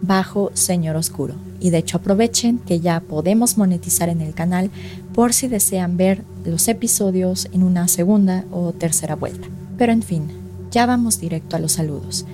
bajo 0.00 0.50
Señor 0.54 0.96
Oscuro. 0.96 1.34
Y 1.60 1.70
de 1.70 1.78
hecho 1.78 1.96
aprovechen 1.96 2.58
que 2.58 2.80
ya 2.80 3.00
podemos 3.00 3.56
monetizar 3.56 4.08
en 4.08 4.20
el 4.20 4.34
canal 4.34 4.70
por 5.14 5.32
si 5.32 5.48
desean 5.48 5.96
ver 5.96 6.22
los 6.44 6.68
episodios 6.68 7.48
en 7.52 7.62
una 7.62 7.88
segunda 7.88 8.44
o 8.50 8.72
tercera 8.72 9.16
vuelta. 9.16 9.48
Pero 9.78 9.92
en 9.92 10.02
fin, 10.02 10.28
ya 10.70 10.86
vamos 10.86 11.20
directo 11.20 11.56
a 11.56 11.58
los 11.58 11.72
saludos. 11.72 12.26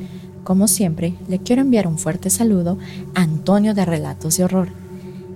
Como 0.45 0.67
siempre, 0.67 1.15
le 1.29 1.39
quiero 1.39 1.63
enviar 1.63 1.87
un 1.87 1.99
fuerte 1.99 2.31
saludo 2.31 2.79
a 3.15 3.23
Antonio 3.23 3.75
de 3.75 3.85
Relatos 3.85 4.37
de 4.37 4.45
Horror. 4.45 4.69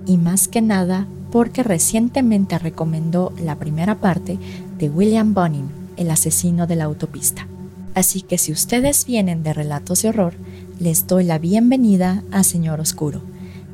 Y 0.07 0.17
más 0.17 0.49
que 0.49 0.61
nada 0.61 1.07
porque 1.31 1.63
recientemente 1.63 2.59
recomendó 2.59 3.33
la 3.43 3.57
primera 3.57 3.97
parte 3.97 4.39
de 4.79 4.89
William 4.91 5.35
Bunning, 5.35 5.69
el 5.97 6.11
asesino 6.11 6.67
de 6.67 6.77
la 6.77 6.85
autopista. 6.85 7.47
Así 7.95 8.23
que 8.23 8.39
si 8.39 8.53
ustedes 8.53 9.05
vienen 9.07 9.43
de 9.43 9.53
Relatos 9.53 10.03
de 10.03 10.09
Horror, 10.09 10.35
les 10.81 11.07
doy 11.07 11.25
la 11.25 11.39
bienvenida 11.39 12.25
a 12.33 12.43
Señor 12.43 12.81
Oscuro 12.81 13.21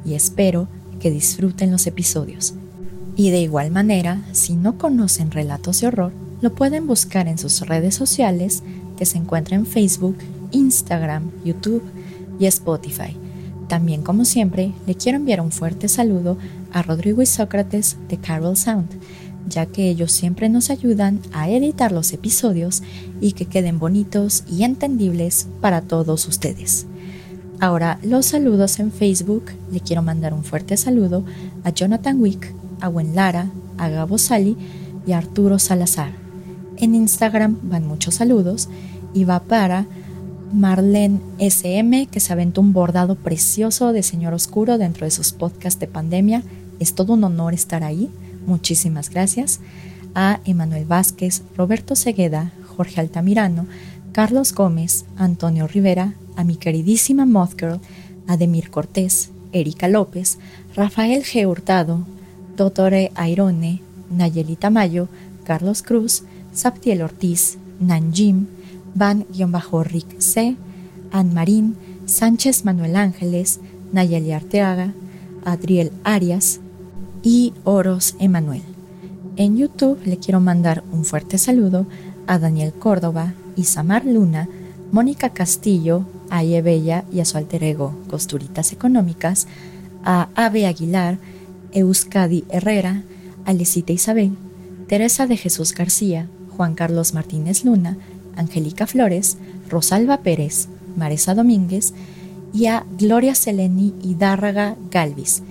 y 0.05 0.15
espero 0.15 0.69
que 1.01 1.11
disfruten 1.11 1.71
los 1.71 1.87
episodios. 1.87 2.55
Y 3.17 3.31
de 3.31 3.41
igual 3.41 3.71
manera, 3.71 4.23
si 4.33 4.55
no 4.55 4.77
conocen 4.77 5.31
Relatos 5.31 5.81
de 5.81 5.89
Horror, 5.89 6.13
lo 6.43 6.55
pueden 6.55 6.87
buscar 6.87 7.27
en 7.27 7.39
sus 7.39 7.61
redes 7.67 7.95
sociales 7.95 8.63
que 8.97 9.07
se 9.07 9.19
encuentran 9.19 9.61
en 9.61 9.67
Facebook, 9.67 10.17
Instagram, 10.53 11.31
YouTube 11.45 11.83
y 12.39 12.47
Spotify. 12.47 13.17
También, 13.69 14.03
como 14.03 14.25
siempre, 14.25 14.73
le 14.87 14.95
quiero 14.95 15.17
enviar 15.17 15.41
un 15.41 15.53
fuerte 15.53 15.89
saludo 15.89 16.37
a 16.73 16.83
Rodrigo 16.83 17.23
y 17.23 17.27
Sócrates 17.27 17.97
de 18.09 18.19
Carol 18.19 18.57
Sound, 18.57 18.91
ya 19.49 19.67
que 19.67 19.89
ellos 19.89 20.13
siempre 20.13 20.49
nos 20.49 20.71
ayudan 20.71 21.21
a 21.33 21.49
editar 21.49 21.93
los 21.93 22.13
episodios 22.13 22.83
y 23.21 23.33
que 23.33 23.47
queden 23.47 23.79
bonitos 23.79 24.45
y 24.51 24.65
entendibles 24.65 25.49
para 25.61 25.81
todos 25.83 26.29
ustedes. 26.29 26.87
Ahora, 27.61 27.99
los 28.03 28.25
saludos 28.25 28.81
en 28.81 28.91
Facebook, 28.91 29.53
le 29.71 29.81
quiero 29.81 30.01
mandar 30.01 30.33
un 30.33 30.45
fuerte 30.45 30.79
saludo 30.79 31.25
a 31.63 31.69
Jonathan 31.69 32.19
Wick, 32.19 32.55
a 32.81 32.89
Gwen 32.89 33.15
Lara, 33.15 33.51
a 33.77 33.91
Gabo 33.91 34.17
Sali 34.17 34.57
y 35.07 35.13
a 35.13 35.19
Arturo 35.19 35.59
Salazar. 35.59 36.11
En 36.79 36.95
Instagram 36.95 37.59
van 37.63 37.87
muchos 37.87 38.15
saludos 38.15 38.71
y 39.13 39.25
va 39.25 39.41
para 39.41 39.85
Marlene 40.55 41.21
SM, 41.39 42.07
que 42.07 42.21
se 42.21 42.33
aventó 42.33 42.63
un 42.63 42.73
bordado 42.73 43.15
precioso 43.15 43.93
de 43.93 44.03
Señor 44.03 44.33
Oscuro 44.33 44.79
dentro 44.79 45.05
de 45.05 45.11
sus 45.11 45.33
podcasts 45.33 45.79
de 45.79 45.87
pandemia. 45.87 46.43
Es 46.79 46.95
todo 46.95 47.13
un 47.13 47.25
honor 47.25 47.53
estar 47.53 47.85
ahí. 47.85 48.11
Muchísimas 48.47 49.11
gracias. 49.11 49.61
A 50.15 50.41
Emanuel 50.47 50.87
Vázquez, 50.87 51.43
Roberto 51.59 51.95
Segueda, 51.95 52.53
Jorge 52.75 53.03
Altamirano, 53.03 53.67
Carlos 54.13 54.55
Gómez, 54.55 55.05
Antonio 55.19 55.67
Rivera, 55.67 56.15
a 56.41 56.45
mi 56.45 56.57
queridísima 56.57 57.27
Mothgirl, 57.27 57.81
Ademir 58.27 58.71
Cortés, 58.71 59.31
Erika 59.53 59.89
López, 59.89 60.39
Rafael 60.75 61.23
G. 61.23 61.47
Hurtado, 61.47 62.07
Dottore 62.57 63.13
Airone, 63.15 63.83
Nayeli 64.11 64.57
Mayo, 64.71 65.09
Carlos 65.45 65.83
Cruz, 65.83 66.23
Saptiel 66.53 67.03
Ortiz, 67.03 67.59
Nanjim, 67.79 68.47
Van-Rick 68.95 70.21
C, 70.21 70.57
Ann 71.13 71.35
Marín, 71.35 71.77
Sánchez 72.07 72.65
Manuel 72.65 72.97
Ángeles, 72.97 73.61
Nayeli 73.93 74.33
Arteaga, 74.33 74.95
Adriel 75.45 75.93
Arias 76.05 76.61
y 77.23 77.53
Oros 77.65 78.17
Emanuel. 78.19 78.63
En 79.37 79.57
YouTube 79.57 79.99
le 80.05 80.19
quiero 80.19 80.41
mandar 80.41 80.83
un 80.91 81.05
fuerte 81.05 81.39
saludo 81.39 81.87
a 82.27 82.39
Daniel 82.39 82.73
Córdoba, 82.73 83.35
Isamar 83.57 84.05
Luna, 84.05 84.49
Mónica 84.93 85.31
Castillo, 85.31 86.05
a 86.31 86.43
Bella 86.63 87.05
y 87.13 87.21
a 87.21 87.25
su 87.25 87.37
alter 87.37 87.63
ego 87.65 87.95
Costuritas 88.09 88.73
Económicas, 88.73 89.47
a 90.05 90.29
Ave 90.35 90.67
Aguilar, 90.67 91.19
Euskadi 91.73 92.45
Herrera, 92.49 93.03
Alecita 93.45 93.93
Isabel, 93.93 94.37
Teresa 94.89 95.27
de 95.27 95.37
Jesús 95.37 95.75
García, 95.75 96.29
Juan 96.57 96.75
Carlos 96.75 97.15
Martínez 97.15 97.65
Luna, 97.65 97.97
Angélica 98.37 98.87
Flores, 98.87 99.37
Rosalba 99.69 100.19
Pérez, 100.19 100.69
Maresa 100.97 101.35
Domínguez 101.35 101.93
y 102.53 102.67
a 102.67 102.85
Gloria 102.99 103.35
Seleni 103.35 103.95
y 104.03 104.15
Dárraga 104.15 104.77
Galvis. 104.91 105.43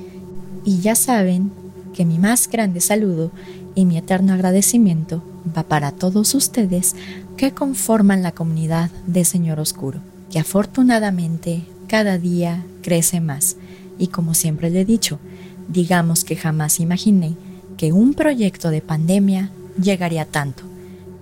Y 0.65 0.79
ya 0.79 0.95
saben 0.95 1.51
que 1.93 2.05
mi 2.05 2.17
más 2.17 2.49
grande 2.49 2.81
saludo 2.81 3.31
y 3.75 3.85
mi 3.85 3.97
eterno 3.97 4.33
agradecimiento 4.33 5.23
va 5.55 5.63
para 5.63 5.91
todos 5.91 6.35
ustedes 6.35 6.95
que 7.37 7.53
conforman 7.53 8.21
la 8.21 8.33
comunidad 8.33 8.89
de 9.07 9.23
Señor 9.25 9.59
Oscuro, 9.59 10.01
que 10.31 10.39
afortunadamente 10.39 11.63
cada 11.87 12.17
día 12.17 12.63
crece 12.81 13.19
más. 13.19 13.57
Y 13.97 14.07
como 14.07 14.33
siempre 14.33 14.69
le 14.69 14.81
he 14.81 14.85
dicho, 14.85 15.19
digamos 15.67 16.23
que 16.23 16.35
jamás 16.35 16.79
imaginé 16.79 17.35
que 17.77 17.91
un 17.93 18.13
proyecto 18.13 18.69
de 18.69 18.81
pandemia 18.81 19.51
llegaría 19.81 20.25
tanto. 20.25 20.63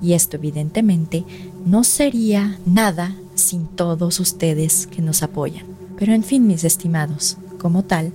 Y 0.01 0.13
esto 0.13 0.37
evidentemente 0.37 1.23
no 1.65 1.83
sería 1.83 2.59
nada 2.65 3.15
sin 3.35 3.67
todos 3.67 4.19
ustedes 4.19 4.87
que 4.87 5.01
nos 5.01 5.23
apoyan. 5.23 5.65
Pero 5.97 6.13
en 6.13 6.23
fin, 6.23 6.45
mis 6.45 6.63
estimados, 6.63 7.37
como 7.59 7.83
tal, 7.83 8.11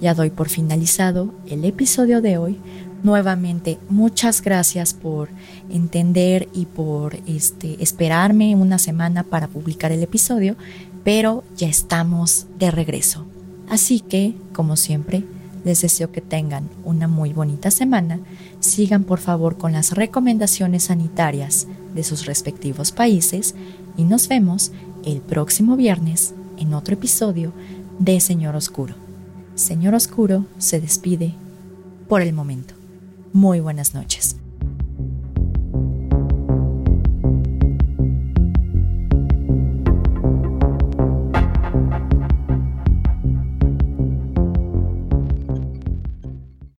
ya 0.00 0.14
doy 0.14 0.30
por 0.30 0.48
finalizado 0.48 1.34
el 1.46 1.64
episodio 1.64 2.20
de 2.22 2.38
hoy. 2.38 2.58
Nuevamente, 3.02 3.78
muchas 3.88 4.42
gracias 4.42 4.92
por 4.92 5.28
entender 5.70 6.48
y 6.52 6.66
por 6.66 7.16
este, 7.26 7.82
esperarme 7.82 8.56
una 8.56 8.78
semana 8.78 9.22
para 9.22 9.46
publicar 9.46 9.92
el 9.92 10.02
episodio, 10.02 10.56
pero 11.04 11.44
ya 11.56 11.68
estamos 11.68 12.46
de 12.58 12.70
regreso. 12.70 13.24
Así 13.68 14.00
que, 14.00 14.34
como 14.52 14.76
siempre, 14.76 15.22
les 15.64 15.82
deseo 15.82 16.10
que 16.10 16.20
tengan 16.20 16.68
una 16.84 17.08
muy 17.08 17.32
bonita 17.32 17.70
semana 17.70 18.20
sigan 18.60 19.04
por 19.04 19.18
favor 19.18 19.56
con 19.56 19.72
las 19.72 19.92
recomendaciones 19.92 20.84
sanitarias 20.84 21.66
de 21.94 22.04
sus 22.04 22.26
respectivos 22.26 22.92
países 22.92 23.54
y 23.96 24.04
nos 24.04 24.28
vemos 24.28 24.72
el 25.04 25.20
próximo 25.20 25.76
viernes 25.76 26.34
en 26.58 26.74
otro 26.74 26.94
episodio 26.94 27.52
de 27.98 28.20
Señor 28.20 28.56
Oscuro. 28.56 28.94
Señor 29.54 29.94
Oscuro 29.94 30.46
se 30.58 30.80
despide 30.80 31.34
por 32.08 32.22
el 32.22 32.32
momento. 32.32 32.77
Muy 33.32 33.60
buenas 33.60 33.94
noches. 33.94 34.36